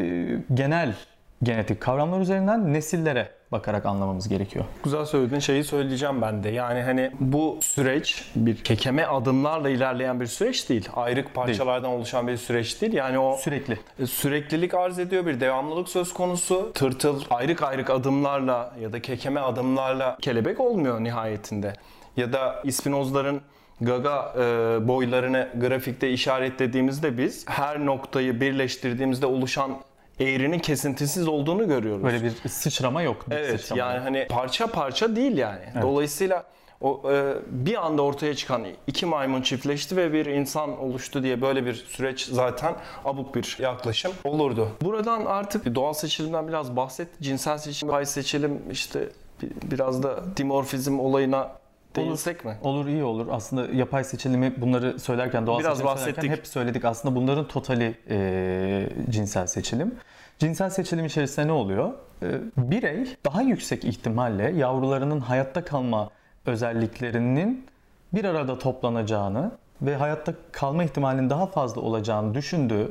e, 0.00 0.36
genel 0.54 0.94
genetik 1.42 1.80
kavramlar 1.80 2.20
üzerinden 2.20 2.72
nesillere 2.72 3.28
bakarak 3.52 3.86
anlamamız 3.86 4.28
gerekiyor. 4.28 4.64
Güzel 4.84 5.04
söylediğin 5.04 5.40
şeyi 5.40 5.64
söyleyeceğim 5.64 6.22
ben 6.22 6.44
de. 6.44 6.48
Yani 6.48 6.82
hani 6.82 7.10
bu 7.20 7.58
süreç 7.60 8.30
bir 8.36 8.56
kekeme 8.56 9.06
adımlarla 9.06 9.68
ilerleyen 9.68 10.20
bir 10.20 10.26
süreç 10.26 10.68
değil. 10.68 10.88
Ayrık 10.96 11.34
parçalardan 11.34 11.90
oluşan 11.90 12.28
bir 12.28 12.36
süreç 12.36 12.80
değil. 12.80 12.92
Yani 12.92 13.18
o 13.18 13.36
Sürekli. 13.36 13.78
E, 13.98 14.06
süreklilik 14.06 14.74
arz 14.74 14.98
ediyor 14.98 15.26
bir 15.26 15.40
devamlılık 15.40 15.88
söz 15.88 16.14
konusu. 16.14 16.72
Tırtıl 16.72 17.22
ayrık 17.30 17.62
ayrık 17.62 17.90
adımlarla 17.90 18.74
ya 18.80 18.92
da 18.92 19.02
kekeme 19.02 19.40
adımlarla 19.40 20.16
kelebek 20.20 20.60
olmuyor 20.60 21.04
nihayetinde. 21.04 21.72
Ya 22.16 22.32
da 22.32 22.62
İspinozların 22.64 23.40
gaga 23.80 24.34
e, 24.38 24.42
boylarını 24.88 25.48
grafikte 25.60 26.10
işaretlediğimizde 26.10 27.18
biz 27.18 27.44
her 27.48 27.86
noktayı 27.86 28.40
birleştirdiğimizde 28.40 29.26
oluşan 29.26 29.70
eğrinin 30.20 30.58
kesintisiz 30.58 31.28
olduğunu 31.28 31.68
görüyoruz. 31.68 32.04
Böyle 32.04 32.22
bir 32.22 32.48
sıçrama 32.48 33.02
yok. 33.02 33.30
bir 33.30 33.36
Evet 33.36 33.60
sıçrama 33.60 33.82
yani 33.82 33.96
yok. 33.96 34.04
hani 34.04 34.26
parça 34.30 34.66
parça 34.66 35.16
değil 35.16 35.36
yani. 35.36 35.60
Dolayısıyla 35.82 36.44
o 36.80 37.02
e, 37.12 37.34
bir 37.50 37.86
anda 37.86 38.02
ortaya 38.02 38.34
çıkan 38.34 38.64
iki 38.86 39.06
maymun 39.06 39.42
çiftleşti 39.42 39.96
ve 39.96 40.12
bir 40.12 40.26
insan 40.26 40.78
oluştu 40.80 41.22
diye 41.22 41.40
böyle 41.40 41.66
bir 41.66 41.74
süreç 41.74 42.24
zaten 42.26 42.74
abuk 43.04 43.34
bir 43.34 43.56
yaklaşım 43.60 44.12
olurdu. 44.24 44.68
Buradan 44.82 45.24
artık 45.26 45.74
doğal 45.74 45.92
seçilimden 45.92 46.48
biraz 46.48 46.76
bahset. 46.76 47.08
Cinsel 47.20 47.58
seçim, 47.58 47.88
pay 47.88 48.06
seçilim 48.06 48.62
işte 48.70 49.08
bi- 49.42 49.50
biraz 49.70 50.02
da 50.02 50.20
dimorfizm 50.36 51.00
olayına 51.00 51.50
değinsek 51.96 52.44
mi? 52.44 52.56
Olur 52.62 52.86
iyi 52.86 53.04
olur. 53.04 53.26
Aslında 53.30 53.66
yapay 53.72 54.04
seçilimi 54.04 54.60
bunları 54.60 54.98
söylerken 55.00 55.46
doğal 55.46 55.58
Biraz 55.58 55.78
seçilim 55.78 55.96
söylerken 55.96 56.16
bahsettik. 56.16 56.38
hep 56.38 56.46
söyledik. 56.46 56.84
Aslında 56.84 57.16
bunların 57.16 57.48
totali 57.48 57.94
e, 58.10 58.88
cinsel 59.10 59.46
seçilim. 59.46 59.94
Cinsel 60.38 60.70
seçilim 60.70 61.04
içerisinde 61.04 61.46
ne 61.46 61.52
oluyor? 61.52 61.92
E, 62.22 62.26
birey 62.56 63.16
daha 63.24 63.42
yüksek 63.42 63.84
ihtimalle 63.84 64.50
yavrularının 64.50 65.20
hayatta 65.20 65.64
kalma 65.64 66.10
özelliklerinin 66.46 67.66
bir 68.12 68.24
arada 68.24 68.58
toplanacağını 68.58 69.50
ve 69.82 69.96
hayatta 69.96 70.34
kalma 70.52 70.84
ihtimalinin 70.84 71.30
daha 71.30 71.46
fazla 71.46 71.80
olacağını 71.80 72.34
düşündüğü 72.34 72.88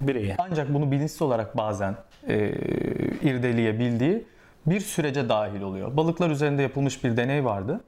Bireyi. 0.00 0.34
ancak 0.38 0.74
bunu 0.74 0.90
bilinçsiz 0.90 1.22
olarak 1.22 1.56
bazen 1.56 1.96
e, 2.28 2.48
irdeleyebildiği 3.22 4.24
bir 4.66 4.80
sürece 4.80 5.28
dahil 5.28 5.60
oluyor. 5.62 5.96
Balıklar 5.96 6.30
üzerinde 6.30 6.62
yapılmış 6.62 7.04
bir 7.04 7.16
deney 7.16 7.44
vardı. 7.44 7.80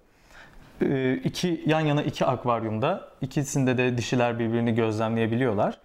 E, 0.82 1.14
iki 1.14 1.64
yan 1.66 1.80
yana 1.80 2.02
iki 2.02 2.24
akvaryumda 2.24 3.08
ikisinde 3.20 3.78
de 3.78 3.98
dişiler 3.98 4.38
birbirini 4.38 4.74
gözlemleyebiliyorlar. 4.74 5.78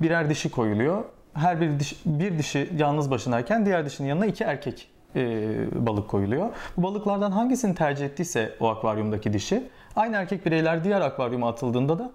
Birer 0.00 0.30
dişi 0.30 0.50
koyuluyor. 0.50 1.04
Her 1.34 1.60
bir 1.60 1.80
dişi, 1.80 1.96
bir 2.06 2.38
dişi 2.38 2.70
yalnız 2.78 3.10
başınayken 3.10 3.66
diğer 3.66 3.86
dişinin 3.86 4.08
yanına 4.08 4.26
iki 4.26 4.44
erkek 4.44 4.88
e, 5.16 5.86
balık 5.86 6.08
koyuluyor. 6.08 6.48
Bu 6.76 6.82
balıklardan 6.82 7.30
hangisini 7.30 7.74
tercih 7.74 8.06
ettiyse 8.06 8.54
o 8.60 8.68
akvaryumdaki 8.68 9.32
dişi 9.32 9.62
aynı 9.96 10.16
erkek 10.16 10.46
bireyler 10.46 10.84
diğer 10.84 11.00
akvaryuma 11.00 11.48
atıldığında 11.48 11.98
da 11.98 12.10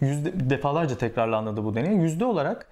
yüzde, 0.00 0.50
defalarca 0.50 0.98
tekrarlandı 0.98 1.64
bu 1.64 1.74
deney. 1.74 1.96
Yüzde 1.96 2.24
olarak 2.24 2.66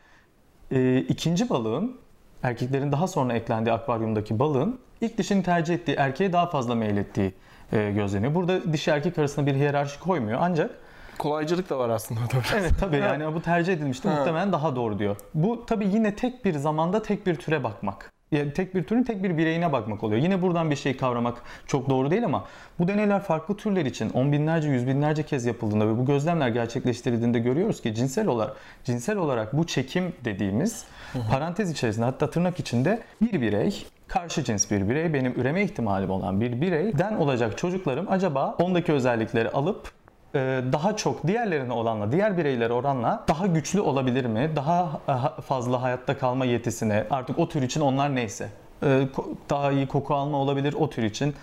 e, 0.71 0.99
ikinci 0.99 1.51
balığın 1.51 1.97
erkeklerin 2.43 2.93
daha 2.93 3.09
sonra 3.09 3.33
eklendiği 3.33 3.75
akvaryumdaki 3.75 4.39
balığın 4.39 4.79
ilk 5.01 5.19
dişini 5.19 5.43
tercih 5.43 5.75
ettiği 5.75 5.95
erkeğe 5.95 6.33
daha 6.33 6.47
fazla 6.47 6.75
meylettiği 6.75 7.35
e, 7.73 7.91
gözleniyor. 7.91 8.35
Burada 8.35 8.73
dişi 8.73 8.91
erkek 8.91 9.19
arasında 9.19 9.47
bir 9.47 9.55
hiyerarşi 9.55 10.01
koymuyor 10.01 10.39
ancak 10.43 10.71
Kolaycılık 11.19 11.71
da 11.71 11.79
var 11.79 11.89
aslında 11.89 12.21
orada. 12.21 12.47
evet 12.59 12.73
tabii 12.81 12.97
yani 12.97 13.35
bu 13.35 13.43
tercih 13.43 13.73
edilmişti 13.73 14.09
muhtemelen 14.09 14.53
daha 14.53 14.77
doğru 14.77 14.99
diyor. 14.99 15.17
Bu 15.35 15.67
tabii 15.67 15.89
yine 15.89 16.17
tek 16.17 16.45
bir 16.45 16.55
zamanda 16.55 17.03
tek 17.03 17.27
bir 17.27 17.35
türe 17.35 17.65
bakmak. 17.65 18.13
Yani 18.33 18.53
tek 18.53 18.75
bir 18.75 18.85
türün 18.85 19.03
tek 19.03 19.23
bir 19.23 19.39
bireyine 19.39 19.73
bakmak 19.73 20.05
oluyor. 20.05 20.23
Yine 20.23 20.43
buradan 20.43 20.71
bir 20.71 20.77
şey 20.77 20.97
kavramak 20.97 21.43
çok 21.67 21.91
doğru 21.91 22.11
değil 22.11 22.25
ama 22.25 22.45
bu 22.79 22.89
deneyler 22.89 23.23
farklı 23.23 23.57
türler 23.57 23.85
için 23.85 24.11
on 24.11 24.33
binlerce, 24.33 24.69
yüz 24.69 24.87
binlerce 24.87 25.23
kez 25.23 25.47
yapıldığında 25.47 25.89
ve 25.89 25.99
bu 25.99 26.07
gözlemler 26.07 26.49
gerçekleştirildiğinde 26.49 27.39
görüyoruz 27.39 27.83
ki 27.83 27.95
cinsel 27.95 28.27
olarak 28.27 28.57
cinsel 28.85 29.17
olarak 29.17 29.57
bu 29.57 29.67
çekim 29.67 30.13
dediğimiz 30.25 30.85
parantez 31.31 31.71
içerisinde 31.71 32.05
hatta 32.05 32.31
tırnak 32.31 32.61
içinde 32.61 33.03
bir 33.21 33.41
birey 33.41 33.87
karşı 34.09 34.45
cins 34.45 34.71
bir 34.71 34.89
birey 34.89 35.15
benim 35.15 35.33
üreme 35.41 35.63
ihtimalim 35.63 36.11
olan 36.11 36.41
bir 36.41 36.61
bireyden 36.61 37.15
olacak 37.17 37.59
çocuklarım 37.59 38.07
acaba 38.11 38.55
ondaki 38.61 38.93
özellikleri 38.93 39.51
alıp 39.51 39.91
e, 40.35 40.39
daha 40.73 40.97
çok 40.97 41.27
diğerlerine 41.27 41.73
oranla, 41.73 42.13
diğer 42.13 42.39
bireylere 42.39 42.73
oranla 42.73 43.25
daha 43.29 43.47
güçlü 43.47 43.81
olabilir 43.81 44.25
mi? 44.25 44.51
Daha 44.57 45.01
e, 45.09 45.43
fazla 45.43 45.83
hayatta 45.83 46.19
kalma 46.19 46.45
yetisine, 46.45 47.07
artık 47.11 47.39
o 47.39 47.49
tür 47.49 47.63
için 47.63 47.81
onlar 47.81 48.15
neyse. 48.15 48.49
E, 48.83 49.09
Daha 49.51 49.73
iyi 49.73 49.87
koku 49.89 50.15
alma 50.15 50.39
olabilir 50.39 50.75
o 50.79 50.91
tür 50.91 51.03
için. 51.03 51.35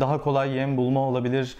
Daha 0.00 0.22
kolay 0.22 0.50
yem 0.56 0.76
bulma 0.76 1.00
olabilir. 1.00 1.56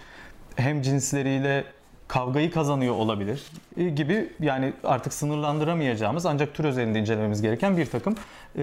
hem 0.55 0.81
cinsleriyle 0.81 1.63
kavgayı 2.11 2.51
kazanıyor 2.51 2.95
olabilir 2.95 3.43
e, 3.77 3.89
gibi 3.89 4.29
yani 4.39 4.73
artık 4.83 5.13
sınırlandıramayacağımız 5.13 6.25
ancak 6.25 6.53
tür 6.53 6.65
özelinde 6.65 6.99
incelememiz 6.99 7.41
gereken 7.41 7.77
bir 7.77 7.85
takım 7.85 8.15
e, 8.55 8.61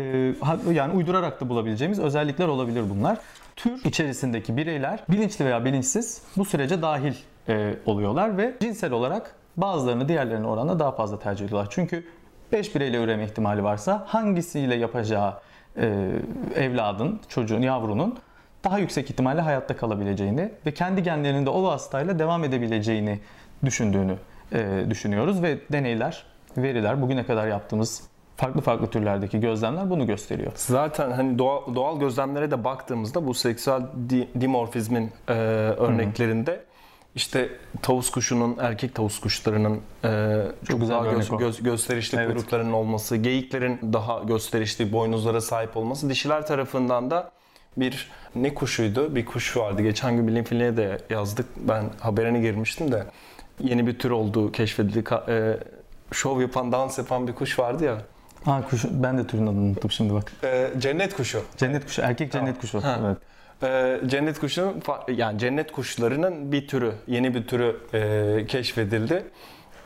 yani 0.73 0.93
uydurarak 0.93 1.41
da 1.41 1.49
bulabileceğimiz 1.49 1.99
özellikler 1.99 2.49
olabilir 2.49 2.85
bunlar. 2.91 3.19
Tür 3.57 3.85
içerisindeki 3.85 4.57
bireyler 4.57 5.01
bilinçli 5.09 5.45
veya 5.45 5.65
bilinçsiz 5.65 6.23
bu 6.37 6.45
sürece 6.45 6.83
dahil 6.83 7.15
e, 7.49 7.75
oluyorlar 7.87 8.39
ve 8.39 8.55
cinsel 8.61 8.93
olarak 8.93 9.35
bazılarını 9.57 10.09
diğerlerine 10.09 10.47
oranla 10.47 10.79
daha 10.79 10.93
fazla 10.93 11.19
tercih 11.19 11.47
ediyorlar. 11.47 11.69
Çünkü 11.71 12.05
5 12.53 12.75
bireyle 12.75 13.03
üreme 13.03 13.25
ihtimali 13.25 13.65
varsa 13.65 14.05
hangisiyle 14.09 14.75
yapacağı 14.75 15.35
evladın, 16.57 17.21
çocuğun, 17.29 17.63
yavrunun 17.63 18.19
daha 18.69 18.79
yüksek 18.79 19.11
ihtimalle 19.11 19.41
hayatta 19.41 19.77
kalabileceğini 19.77 20.51
ve 20.67 20.71
kendi 20.75 21.03
genlerinde 21.03 21.51
o 21.51 21.63
vasıtayla 21.63 22.19
devam 22.19 22.45
edebileceğini 22.45 23.21
düşündüğünü 23.65 24.15
e, 24.53 24.85
düşünüyoruz 24.91 25.43
ve 25.43 25.59
deneyler, 25.73 26.25
veriler, 26.57 27.03
bugüne 27.03 27.27
kadar 27.27 27.47
yaptığımız 27.47 28.03
farklı 28.37 28.61
farklı 28.61 28.87
türlerdeki 28.87 29.41
gözlemler 29.41 29.91
bunu 29.91 30.07
gösteriyor. 30.07 30.53
Zaten 30.55 31.11
hani 31.11 31.39
doğal, 31.39 31.75
doğal 31.75 32.01
gözlemlere 32.01 32.51
de 32.51 32.65
baktığımızda 32.65 33.27
bu 33.27 33.35
seksüel 33.35 33.81
di- 34.11 34.29
dimorfizmin 34.41 35.11
e, 35.29 35.33
örneklerinde 35.79 36.61
işte 37.15 37.49
tavus 37.83 38.11
kuşunun, 38.11 38.57
erkek 38.61 38.95
tavus 38.95 39.21
kuşlarının 39.21 39.81
e, 40.05 40.43
çok, 40.69 40.81
güzel 40.81 40.97
daha 40.97 41.13
göz- 41.13 41.33
o. 41.33 41.39
göz- 41.39 41.63
gösterişli 41.63 42.19
Evet. 42.19 42.27
kuyruklarının 42.33 42.73
olması, 42.73 43.17
geyiklerin 43.17 43.81
daha 43.93 44.19
gösterişli 44.19 44.93
boynuzlara 44.93 45.41
sahip 45.41 45.77
olması, 45.77 46.11
dişiler 46.11 46.47
tarafından 46.47 47.11
da 47.11 47.31
bir 47.77 48.11
ne 48.35 48.55
kuşuydu? 48.55 49.15
Bir 49.15 49.25
kuş 49.25 49.57
vardı. 49.57 49.83
Geçen 49.83 50.17
gün 50.17 50.29
bilim 50.29 50.45
filine 50.45 50.77
de 50.77 50.99
yazdık. 51.11 51.47
Ben 51.57 51.85
haberine 52.01 52.41
girmiştim 52.41 52.93
de 52.93 53.05
yeni 53.61 53.87
bir 53.87 53.99
tür 53.99 54.11
olduğu 54.11 54.53
keşfedildi. 54.53 55.05
E, 55.29 55.57
şov 56.13 56.41
yapan, 56.41 56.73
dans 56.73 56.99
yapan 56.99 57.29
bir 57.29 57.33
kuş 57.33 57.59
vardı 57.59 57.85
ya. 57.85 57.99
Ha 58.45 58.63
kuş, 58.71 58.85
ben 58.91 59.19
de 59.19 59.27
türün 59.27 59.47
adını 59.47 59.61
unuttum 59.61 59.91
şimdi 59.91 60.15
bak. 60.15 60.33
E, 60.45 60.71
cennet 60.79 61.17
kuşu. 61.17 61.43
Cennet 61.57 61.85
kuşu, 61.85 62.03
erkek 62.03 62.33
cennet 62.33 62.47
Tamam. 62.47 62.61
kuşu. 62.61 62.83
Ha. 62.83 63.01
Evet. 63.07 63.17
Ee, 63.63 64.01
cennet 64.07 64.41
kuşunun 64.41 64.83
yani 65.09 65.39
cennet 65.39 65.73
kuşlarının 65.73 66.53
bir 66.53 66.69
türü, 66.69 66.93
yeni 67.07 67.35
bir 67.35 67.47
türü 67.47 67.77
e, 67.95 68.47
keşfedildi. 68.47 69.25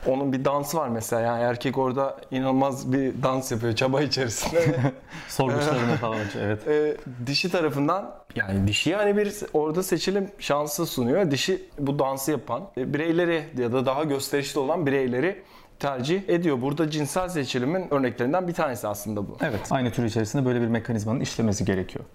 Onun 0.07 0.33
bir 0.33 0.45
dansı 0.45 0.77
var 0.77 0.87
mesela. 0.87 1.21
Yani 1.21 1.43
erkek 1.43 1.77
orada 1.77 2.17
inanılmaz 2.31 2.93
bir 2.93 3.23
dans 3.23 3.51
yapıyor 3.51 3.75
çaba 3.75 4.01
içerisinde. 4.01 4.75
Sorguçlarını 5.27 5.95
falan. 5.95 6.17
Evet. 6.39 6.67
Ee, 6.67 6.97
dişi 7.27 7.51
tarafından 7.51 8.15
yani 8.35 8.67
dişi 8.67 8.89
yani 8.89 9.17
bir 9.17 9.33
orada 9.53 9.83
seçilim 9.83 10.31
şansı 10.39 10.85
sunuyor. 10.85 11.31
Dişi 11.31 11.69
bu 11.79 11.99
dansı 11.99 12.31
yapan 12.31 12.63
e, 12.77 12.93
bireyleri 12.93 13.43
ya 13.57 13.71
da 13.71 13.85
daha 13.85 14.03
gösterişli 14.03 14.59
olan 14.59 14.85
bireyleri 14.85 15.41
tercih 15.79 16.29
ediyor. 16.29 16.61
Burada 16.61 16.89
cinsel 16.89 17.29
seçilimin 17.29 17.93
örneklerinden 17.93 18.47
bir 18.47 18.53
tanesi 18.53 18.87
aslında 18.87 19.27
bu. 19.27 19.37
Evet. 19.41 19.61
Aynı 19.71 19.91
tür 19.91 20.05
içerisinde 20.05 20.45
böyle 20.45 20.61
bir 20.61 20.67
mekanizmanın 20.67 21.19
işlemesi 21.19 21.65
gerekiyor. 21.65 22.05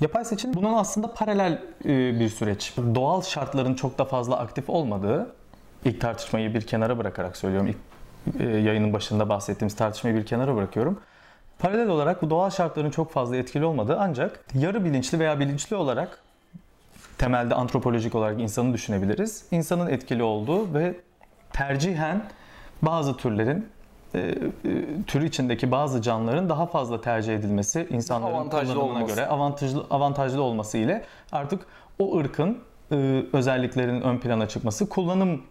Yapay 0.00 0.24
seçilim 0.24 0.54
bunun 0.54 0.74
aslında 0.74 1.14
paralel 1.14 1.62
e, 1.84 2.20
bir 2.20 2.28
süreç. 2.28 2.74
Doğal 2.94 3.22
şartların 3.22 3.74
çok 3.74 3.98
da 3.98 4.04
fazla 4.04 4.38
aktif 4.38 4.70
olmadığı, 4.70 5.32
ilk 5.86 6.00
tartışmayı 6.00 6.54
bir 6.54 6.62
kenara 6.62 6.98
bırakarak 6.98 7.36
söylüyorum. 7.36 7.68
İlk 7.68 7.76
e, 8.40 8.44
yayının 8.44 8.92
başında 8.92 9.28
bahsettiğimiz 9.28 9.76
tartışmayı 9.76 10.16
bir 10.16 10.26
kenara 10.26 10.56
bırakıyorum. 10.56 11.00
Paralel 11.58 11.88
olarak 11.88 12.22
bu 12.22 12.30
doğal 12.30 12.50
şartların 12.50 12.90
çok 12.90 13.12
fazla 13.12 13.36
etkili 13.36 13.64
olmadığı 13.64 13.96
ancak 13.98 14.44
yarı 14.54 14.84
bilinçli 14.84 15.18
veya 15.18 15.40
bilinçli 15.40 15.76
olarak 15.76 16.22
temelde 17.18 17.54
antropolojik 17.54 18.14
olarak 18.14 18.40
insanı 18.40 18.72
düşünebiliriz. 18.72 19.46
İnsanın 19.50 19.86
etkili 19.86 20.22
olduğu 20.22 20.74
ve 20.74 20.94
tercihen 21.52 22.22
bazı 22.82 23.16
türlerin 23.16 23.68
e, 24.14 24.18
e, 24.18 24.34
türü 25.06 25.26
içindeki 25.26 25.70
bazı 25.70 26.02
canlıların 26.02 26.48
daha 26.48 26.66
fazla 26.66 27.00
tercih 27.00 27.34
edilmesi 27.34 27.86
insanların 27.90 28.34
Avantajlı 28.34 28.74
kullanımına 28.74 28.98
olması. 28.98 29.14
göre 29.14 29.26
avantajlı 29.26 29.86
avantajlı 29.90 30.42
olması 30.42 30.78
ile 30.78 31.04
artık 31.32 31.66
o 31.98 32.18
ırkın 32.18 32.58
özelliklerinin 33.32 34.00
ön 34.00 34.18
plana 34.18 34.48
çıkması 34.48 34.88
kullanım 34.88 35.42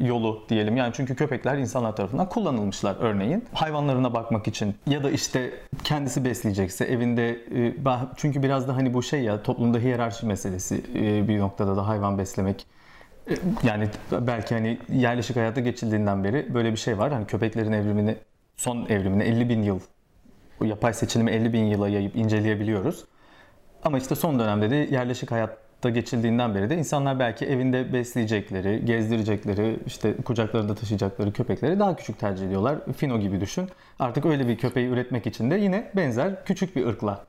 yolu 0.00 0.42
diyelim. 0.48 0.76
Yani 0.76 0.92
çünkü 0.96 1.16
köpekler 1.16 1.58
insanlar 1.58 1.96
tarafından 1.96 2.28
kullanılmışlar 2.28 2.96
örneğin. 3.00 3.44
Hayvanlarına 3.52 4.14
bakmak 4.14 4.48
için 4.48 4.74
ya 4.86 5.04
da 5.04 5.10
işte 5.10 5.52
kendisi 5.84 6.24
besleyecekse 6.24 6.84
evinde 6.84 7.30
e, 7.30 7.74
çünkü 8.16 8.42
biraz 8.42 8.68
da 8.68 8.76
hani 8.76 8.94
bu 8.94 9.02
şey 9.02 9.22
ya 9.22 9.42
toplumda 9.42 9.78
hiyerarşi 9.78 10.26
meselesi 10.26 10.84
e, 10.94 11.28
bir 11.28 11.38
noktada 11.38 11.76
da 11.76 11.88
hayvan 11.88 12.18
beslemek 12.18 12.66
e, 13.30 13.34
yani 13.62 13.88
belki 14.12 14.54
hani 14.54 14.78
yerleşik 14.92 15.36
hayata 15.36 15.60
geçildiğinden 15.60 16.24
beri 16.24 16.54
böyle 16.54 16.72
bir 16.72 16.76
şey 16.76 16.98
var. 16.98 17.12
Hani 17.12 17.26
köpeklerin 17.26 17.72
evrimini, 17.72 18.16
son 18.56 18.86
evrimini 18.88 19.22
50 19.22 19.48
bin 19.48 19.62
yıl, 19.62 19.80
yapay 20.60 20.94
seçilimi 20.94 21.30
50 21.30 21.52
bin 21.52 21.64
yıla 21.64 21.88
yayıp 21.88 22.16
inceleyebiliyoruz. 22.16 23.04
Ama 23.82 23.98
işte 23.98 24.14
son 24.14 24.38
dönemde 24.38 24.70
de 24.70 24.76
yerleşik 24.76 25.32
hayatta 25.82 26.00
geçildiğinden 26.00 26.54
beri 26.54 26.70
de 26.70 26.76
insanlar 26.76 27.18
belki 27.18 27.46
evinde 27.46 27.92
besleyecekleri, 27.92 28.84
gezdirecekleri, 28.84 29.78
işte 29.86 30.14
kucaklarında 30.24 30.74
taşıyacakları 30.74 31.32
köpekleri 31.32 31.78
daha 31.78 31.96
küçük 31.96 32.18
tercih 32.18 32.46
ediyorlar. 32.46 32.78
Fino 32.96 33.18
gibi 33.18 33.40
düşün. 33.40 33.68
Artık 33.98 34.26
öyle 34.26 34.48
bir 34.48 34.56
köpeği 34.56 34.88
üretmek 34.88 35.26
için 35.26 35.50
de 35.50 35.54
yine 35.56 35.90
benzer 35.96 36.44
küçük 36.44 36.76
bir 36.76 36.86
ırkla 36.86 37.24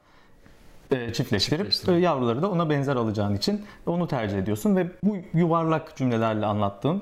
e, 0.92 1.14
çiftleştirip 1.14 1.72
Çiftleştirip. 1.72 2.00
e, 2.00 2.02
yavruları 2.02 2.42
da 2.42 2.50
ona 2.52 2.70
benzer 2.70 2.96
alacağın 2.96 3.36
için 3.36 3.62
onu 3.86 4.08
tercih 4.08 4.38
ediyorsun 4.38 4.76
ve 4.76 4.88
bu 5.04 5.18
yuvarlak 5.34 5.96
cümlelerle 5.96 6.46
anlattığım 6.46 7.02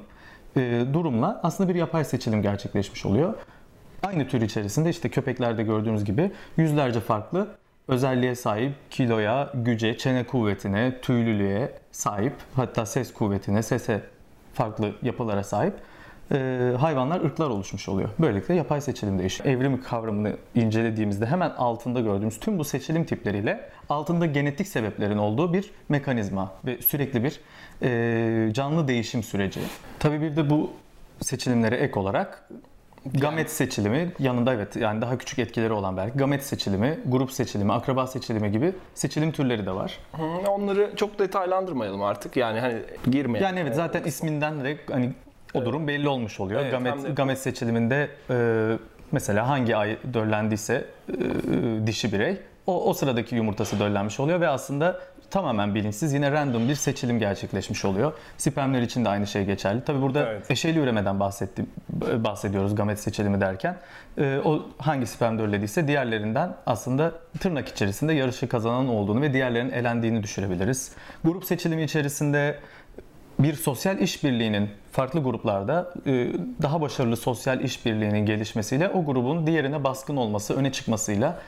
e, 0.57 0.86
durumla 0.93 1.39
aslında 1.43 1.69
bir 1.69 1.75
yapay 1.75 2.03
seçilim 2.03 2.41
gerçekleşmiş 2.41 3.05
oluyor. 3.05 3.33
Aynı 4.03 4.27
tür 4.27 4.41
içerisinde 4.41 4.89
işte 4.89 5.10
köpeklerde 5.10 5.63
gördüğünüz 5.63 6.05
gibi 6.05 6.31
yüzlerce 6.57 6.99
farklı 6.99 7.47
özelliğe 7.88 8.36
sahip 8.36 8.73
kiloya, 8.89 9.52
güce, 9.54 9.97
çene 9.97 10.23
kuvvetine, 10.23 11.02
tüylülüğe 11.02 11.71
sahip 11.91 12.34
hatta 12.56 12.86
ses 12.86 13.13
kuvvetine, 13.13 13.63
sese 13.63 14.02
farklı 14.54 14.91
yapılara 15.02 15.43
sahip 15.43 15.73
e, 16.32 16.71
hayvanlar, 16.80 17.21
ırklar 17.21 17.50
oluşmuş 17.50 17.89
oluyor. 17.89 18.10
Böylelikle 18.19 18.54
yapay 18.54 18.82
seçilim 18.82 19.19
değişiyor. 19.19 19.50
Evrim 19.50 19.82
kavramını 19.82 20.38
incelediğimizde 20.56 21.26
hemen 21.26 21.50
altında 21.50 22.02
gördüğümüz 22.02 22.39
tüm 22.39 22.60
bu 22.60 22.63
seçilim 22.63 23.06
tipleriyle 23.06 23.69
altında 23.89 24.26
genetik 24.26 24.67
sebeplerin 24.67 25.17
olduğu 25.17 25.54
bir 25.54 25.71
mekanizma 25.89 26.52
ve 26.65 26.82
sürekli 26.82 27.23
bir 27.23 27.39
e, 27.82 28.54
canlı 28.54 28.88
değişim 28.88 29.23
süreci. 29.23 29.60
Tabii 30.00 30.21
bir 30.21 30.36
de 30.36 30.50
bu 30.50 30.71
seçilimlere 31.21 31.76
ek 31.76 32.00
olarak 32.00 32.50
gamet 33.05 33.51
seçilimi 33.51 34.12
yanında 34.19 34.53
evet 34.53 34.75
yani 34.75 35.01
daha 35.01 35.17
küçük 35.17 35.39
etkileri 35.39 35.73
olan 35.73 35.97
belki 35.97 36.17
gamet 36.17 36.43
seçilimi, 36.43 36.99
grup 37.05 37.31
seçilimi, 37.31 37.73
akraba 37.73 38.07
seçilimi 38.07 38.51
gibi 38.51 38.73
seçilim 38.95 39.31
türleri 39.31 39.65
de 39.65 39.71
var. 39.71 39.97
Hı, 40.15 40.23
Onları 40.49 40.91
çok 40.95 41.19
detaylandırmayalım 41.19 42.03
artık. 42.03 42.38
Yani 42.38 42.60
hani 42.60 42.81
girmeyelim. 43.12 43.47
Yani 43.47 43.60
evet 43.60 43.75
zaten 43.75 44.03
isminden 44.03 44.63
de 44.63 44.77
hani 44.91 45.13
o 45.53 45.65
durum 45.65 45.88
belli 45.88 46.10
olmuş 46.10 46.39
oluyor. 46.39 46.62
Evet, 46.62 46.73
hem 46.73 46.86
de- 46.86 46.89
gamet 46.89 47.17
gamet 47.17 47.39
seçiliminde 47.39 48.10
e, 48.29 48.77
mesela 49.12 49.47
hangi 49.49 49.75
ay 49.75 49.97
döllendiyse 50.13 50.86
e, 51.10 51.13
dişi 51.88 52.12
birey 52.13 52.38
o, 52.67 52.89
o 52.89 52.93
sıradaki 52.93 53.36
yumurtası 53.36 53.79
döllenmiş 53.79 54.19
oluyor 54.19 54.41
ve 54.41 54.47
aslında 54.47 54.99
tamamen 55.31 55.75
bilinçsiz 55.75 56.13
yine 56.13 56.31
random 56.31 56.69
bir 56.69 56.75
seçilim 56.75 57.19
gerçekleşmiş 57.19 57.85
oluyor. 57.85 58.13
Spermler 58.37 58.81
için 58.81 59.05
de 59.05 59.09
aynı 59.09 59.27
şey 59.27 59.45
geçerli. 59.45 59.83
Tabi 59.83 60.01
burada 60.01 60.31
Evet. 60.31 60.51
eşeli 60.51 60.79
üremeden 60.79 61.19
bahsettim, 61.19 61.69
bahsediyoruz 62.15 62.75
gamet 62.75 62.99
seçilimi 62.99 63.41
derken. 63.41 63.75
E, 64.17 64.39
o 64.45 64.65
hangi 64.77 65.07
sperm 65.07 65.39
döllediyse 65.39 65.87
diğerlerinden 65.87 66.55
aslında 66.65 67.11
tırnak 67.39 67.67
içerisinde 67.67 68.13
yarışı 68.13 68.49
kazanan 68.49 68.87
olduğunu 68.87 69.21
ve 69.21 69.33
diğerlerinin 69.33 69.71
elendiğini 69.71 70.23
düşürebiliriz. 70.23 70.91
Grup 71.23 71.45
seçilimi 71.45 71.83
içerisinde 71.83 72.59
bir 73.39 73.53
sosyal 73.53 73.99
işbirliğinin 73.99 74.69
farklı 74.91 75.23
gruplarda 75.23 75.93
e, 76.05 76.11
daha 76.61 76.81
başarılı 76.81 77.17
sosyal 77.17 77.61
işbirliğinin 77.61 78.25
gelişmesiyle 78.25 78.89
o 78.89 79.05
grubun 79.05 79.47
diğerine 79.47 79.83
baskın 79.83 80.17
olması, 80.17 80.55
öne 80.55 80.71
çıkmasıyla 80.71 81.39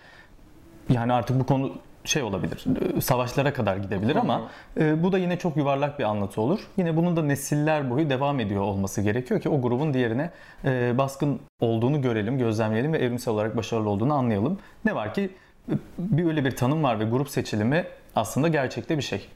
yani 0.89 1.13
artık 1.13 1.39
bu 1.39 1.45
konu 1.45 1.71
şey 2.05 2.23
olabilir, 2.23 2.65
e, 2.97 3.01
savaşlara 3.01 3.53
kadar 3.53 3.77
gidebilir 3.77 4.15
ama 4.15 4.41
e, 4.79 5.03
bu 5.03 5.11
da 5.11 5.17
yine 5.17 5.37
çok 5.39 5.57
yuvarlak 5.57 5.99
bir 5.99 6.03
anlatı 6.03 6.41
olur. 6.41 6.59
Yine 6.77 6.95
bunun 6.97 7.15
da 7.15 7.23
nesiller 7.23 7.89
boyu 7.89 8.09
devam 8.09 8.39
ediyor 8.39 8.61
olması 8.61 9.01
gerekiyor 9.01 9.41
ki 9.41 9.49
o 9.49 9.61
grubun 9.61 9.93
diğerine 9.93 10.29
e, 10.65 10.97
baskın 10.97 11.39
olduğunu 11.59 12.01
görelim, 12.01 12.37
gözlemleyelim 12.37 12.93
ve 12.93 12.97
evrimsel 12.97 13.33
olarak 13.33 13.57
başarılı 13.57 13.89
olduğunu 13.89 14.13
anlayalım. 14.13 14.59
Ne 14.85 14.95
var 14.95 15.13
ki 15.13 15.29
e, 15.71 15.73
bir 15.97 16.25
öyle 16.25 16.45
bir 16.45 16.55
tanım 16.55 16.83
var 16.83 16.99
ve 16.99 17.03
grup 17.03 17.29
seçilimi 17.29 17.85
aslında 18.15 18.47
gerçekte 18.47 18.97
bir 18.97 19.03
şey 19.03 19.27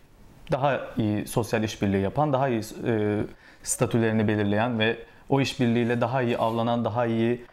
daha 0.51 0.81
iyi 0.97 1.27
sosyal 1.27 1.63
işbirliği 1.63 2.01
yapan, 2.01 2.33
daha 2.33 2.49
iyi 2.49 2.61
e, 2.87 3.21
statülerini 3.63 4.27
belirleyen 4.27 4.79
ve 4.79 4.97
o 5.29 5.41
işbirliğiyle 5.41 6.01
daha 6.01 6.21
iyi 6.21 6.37
avlanan, 6.37 6.85
daha 6.85 7.05
iyi 7.05 7.45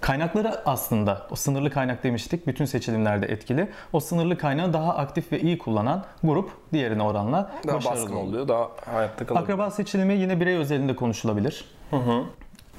Kaynakları 0.00 0.68
aslında 0.68 1.26
o 1.30 1.34
sınırlı 1.34 1.70
kaynak 1.70 2.04
demiştik. 2.04 2.46
Bütün 2.46 2.64
seçilimlerde 2.64 3.26
etkili. 3.26 3.68
O 3.92 4.00
sınırlı 4.00 4.38
kaynağı 4.38 4.72
daha 4.72 4.96
aktif 4.96 5.32
ve 5.32 5.40
iyi 5.40 5.58
kullanan 5.58 6.04
grup 6.24 6.50
diğerine 6.72 7.02
oranla 7.02 7.50
Daha 7.66 7.76
başarılı 7.76 8.00
baskın 8.02 8.16
oluyor. 8.16 8.48
daha 8.48 8.68
hayatta 8.94 9.26
kalıyor. 9.26 9.44
Akraba 9.44 9.70
seçilimi 9.70 10.14
yine 10.14 10.40
birey 10.40 10.56
özelinde 10.56 10.96
konuşulabilir. 10.96 11.64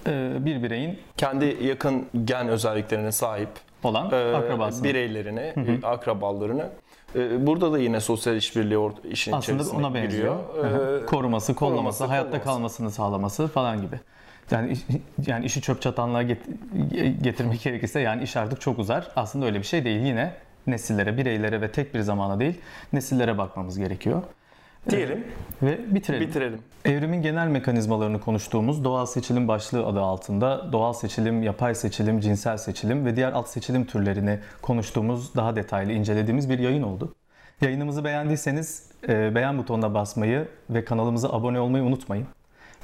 Ee, 0.07 0.31
bir 0.39 0.63
bireyin 0.63 0.99
Kendi 1.17 1.57
yakın 1.63 2.05
gen 2.25 2.47
özelliklerine 2.47 3.11
sahip 3.11 3.49
olan 3.83 4.11
e, 4.11 4.35
akrabasını. 4.35 4.83
bireylerini, 4.83 5.39
e, 5.83 5.85
akrabalarını. 5.87 6.69
E, 7.15 7.47
burada 7.47 7.71
da 7.73 7.79
yine 7.79 7.99
sosyal 7.99 8.35
işbirliği 8.35 8.89
işin 9.11 9.31
Aslında 9.31 9.55
içerisine 9.61 9.79
ona 9.85 9.93
benziyor. 9.93 10.11
giriyor. 10.57 10.65
Hı 10.71 10.77
hı. 10.77 11.01
E, 11.03 11.05
koruması, 11.05 11.55
kollaması, 11.55 11.55
koruması, 11.55 12.05
hayatta 12.05 12.29
kollaması. 12.29 12.45
kalmasını 12.45 12.91
sağlaması 12.91 13.47
falan 13.47 13.81
gibi. 13.81 13.99
Yani 14.51 14.71
iş- 14.71 14.85
yani 15.27 15.45
işi 15.45 15.61
çöp 15.61 15.81
çatanlığa 15.81 16.23
get- 16.23 17.21
getirmek 17.23 17.61
gerekirse 17.61 17.99
yani 17.99 18.23
iş 18.23 18.37
artık 18.37 18.61
çok 18.61 18.79
uzar. 18.79 19.11
Aslında 19.15 19.45
öyle 19.45 19.59
bir 19.59 19.63
şey 19.63 19.85
değil. 19.85 20.01
Yine 20.05 20.33
nesillere, 20.67 21.17
bireylere 21.17 21.61
ve 21.61 21.71
tek 21.71 21.93
bir 21.93 21.99
zamana 21.99 22.39
değil 22.39 22.61
nesillere 22.93 23.37
bakmamız 23.37 23.77
gerekiyor. 23.79 24.21
diyelim, 24.89 25.23
Ve 25.61 25.95
bitirelim. 25.95 26.27
bitirelim. 26.27 26.59
Evrimin 26.85 27.21
genel 27.21 27.47
mekanizmalarını 27.47 28.19
konuştuğumuz 28.19 28.83
doğal 28.83 29.05
seçilim 29.05 29.47
başlığı 29.47 29.85
adı 29.85 29.99
altında 30.01 30.71
doğal 30.73 30.93
seçilim, 30.93 31.43
yapay 31.43 31.75
seçilim, 31.75 32.19
cinsel 32.19 32.57
seçilim 32.57 33.05
ve 33.05 33.15
diğer 33.15 33.31
alt 33.31 33.47
seçilim 33.47 33.85
türlerini 33.85 34.39
konuştuğumuz, 34.61 35.35
daha 35.35 35.55
detaylı 35.55 35.91
incelediğimiz 35.91 36.49
bir 36.49 36.59
yayın 36.59 36.83
oldu. 36.83 37.15
Yayınımızı 37.61 38.03
beğendiyseniz 38.03 38.89
e, 39.09 39.35
beğen 39.35 39.57
butonuna 39.57 39.93
basmayı 39.93 40.47
ve 40.69 40.85
kanalımıza 40.85 41.29
abone 41.29 41.59
olmayı 41.59 41.83
unutmayın. 41.83 42.27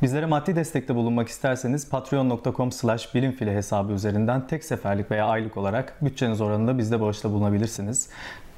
Bizlere 0.02 0.26
maddi 0.26 0.56
destekte 0.56 0.96
bulunmak 0.96 1.28
isterseniz 1.28 1.90
patreon.com 1.90 2.72
slash 2.72 3.16
bilimfile 3.16 3.56
hesabı 3.56 3.94
üzerinden 3.94 4.48
tek 4.48 4.64
seferlik 4.64 5.12
veya 5.12 5.26
aylık 5.26 5.58
olarak 5.58 5.94
bütçeniz 6.02 6.42
oranında 6.42 6.78
bizde 6.78 7.02
bağışta 7.02 7.32
bulunabilirsiniz. 7.32 8.10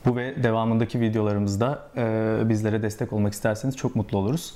Bu 0.05 0.15
ve 0.15 0.43
devamındaki 0.43 1.01
videolarımızda 1.01 1.83
e, 1.97 2.49
bizlere 2.49 2.83
destek 2.83 3.13
olmak 3.13 3.33
isterseniz 3.33 3.77
çok 3.77 3.95
mutlu 3.95 4.17
oluruz. 4.17 4.53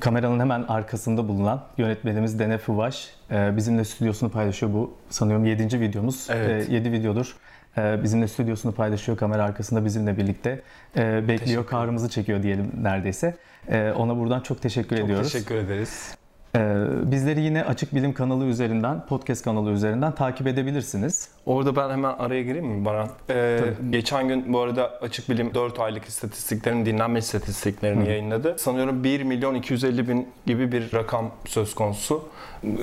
Kameranın 0.00 0.40
hemen 0.40 0.62
arkasında 0.62 1.28
bulunan 1.28 1.62
yönetmenimiz 1.78 2.38
Dene 2.38 2.58
Fuvaş 2.58 3.08
e, 3.30 3.56
bizimle 3.56 3.84
stüdyosunu 3.84 4.30
paylaşıyor. 4.30 4.72
Bu 4.72 4.94
sanıyorum 5.10 5.44
7. 5.44 5.80
videomuz. 5.80 6.26
Evet. 6.30 6.68
7 6.68 6.92
videodur. 6.92 7.36
E, 7.78 8.02
bizimle 8.02 8.28
stüdyosunu 8.28 8.72
paylaşıyor 8.72 9.18
kamera 9.18 9.44
arkasında 9.44 9.84
bizimle 9.84 10.16
birlikte. 10.16 10.60
E, 10.96 11.28
bekliyor, 11.28 11.66
karımızı 11.66 12.08
çekiyor 12.08 12.42
diyelim 12.42 12.72
neredeyse. 12.82 13.36
E, 13.68 13.92
ona 13.96 14.18
buradan 14.18 14.40
çok 14.40 14.62
teşekkür 14.62 14.96
Çok 14.96 15.04
ediyoruz. 15.04 15.32
teşekkür 15.32 15.54
ederiz. 15.54 16.14
Ee, 16.56 16.84
bizleri 17.12 17.40
yine 17.40 17.64
Açık 17.64 17.94
Bilim 17.94 18.12
kanalı 18.12 18.44
üzerinden, 18.44 19.06
podcast 19.06 19.44
kanalı 19.44 19.70
üzerinden 19.70 20.12
takip 20.14 20.46
edebilirsiniz. 20.46 21.28
Orada 21.46 21.76
ben 21.76 21.90
hemen 21.90 22.14
araya 22.18 22.42
gireyim 22.42 22.66
mi 22.66 22.84
Baran? 22.84 23.08
Ee, 23.30 23.60
geçen 23.90 24.28
gün 24.28 24.52
bu 24.52 24.60
arada 24.60 24.90
Açık 25.00 25.28
Bilim 25.28 25.54
4 25.54 25.80
aylık 25.80 26.04
istatistiklerin 26.04 26.86
dinlenme 26.86 27.18
istatistiklerini 27.18 28.08
yayınladı. 28.08 28.58
Sanıyorum 28.58 29.04
1 29.04 29.22
milyon 29.22 29.54
250 29.54 30.08
bin 30.08 30.28
gibi 30.46 30.72
bir 30.72 30.94
rakam 30.94 31.30
söz 31.44 31.74
konusu. 31.74 32.28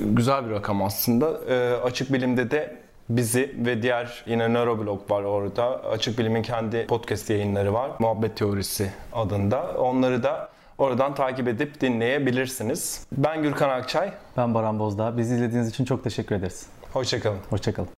Güzel 0.05 0.45
bir 0.45 0.51
rakam 0.51 0.83
aslında. 0.83 1.31
Ee, 1.49 1.73
Açık 1.83 2.13
Bilim'de 2.13 2.51
de 2.51 2.75
bizi 3.09 3.55
ve 3.65 3.81
diğer 3.81 4.23
yine 4.27 4.53
Neuroblog 4.53 5.11
var 5.11 5.23
orada. 5.23 5.83
Açık 5.83 6.19
Bilim'in 6.19 6.41
kendi 6.41 6.87
podcast 6.87 7.29
yayınları 7.29 7.73
var. 7.73 7.91
Muhabbet 7.99 8.37
Teorisi 8.37 8.91
adında. 9.13 9.73
Onları 9.77 10.23
da 10.23 10.49
oradan 10.77 11.15
takip 11.15 11.47
edip 11.47 11.81
dinleyebilirsiniz. 11.81 13.07
Ben 13.11 13.43
Gürkan 13.43 13.69
Akçay. 13.69 14.13
Ben 14.37 14.53
Baran 14.53 14.79
Bozdağ. 14.79 15.17
Bizi 15.17 15.35
izlediğiniz 15.35 15.69
için 15.69 15.85
çok 15.85 16.03
teşekkür 16.03 16.35
ederiz. 16.35 16.65
Hoşçakalın. 16.93 17.39
Hoşçakalın. 17.49 17.89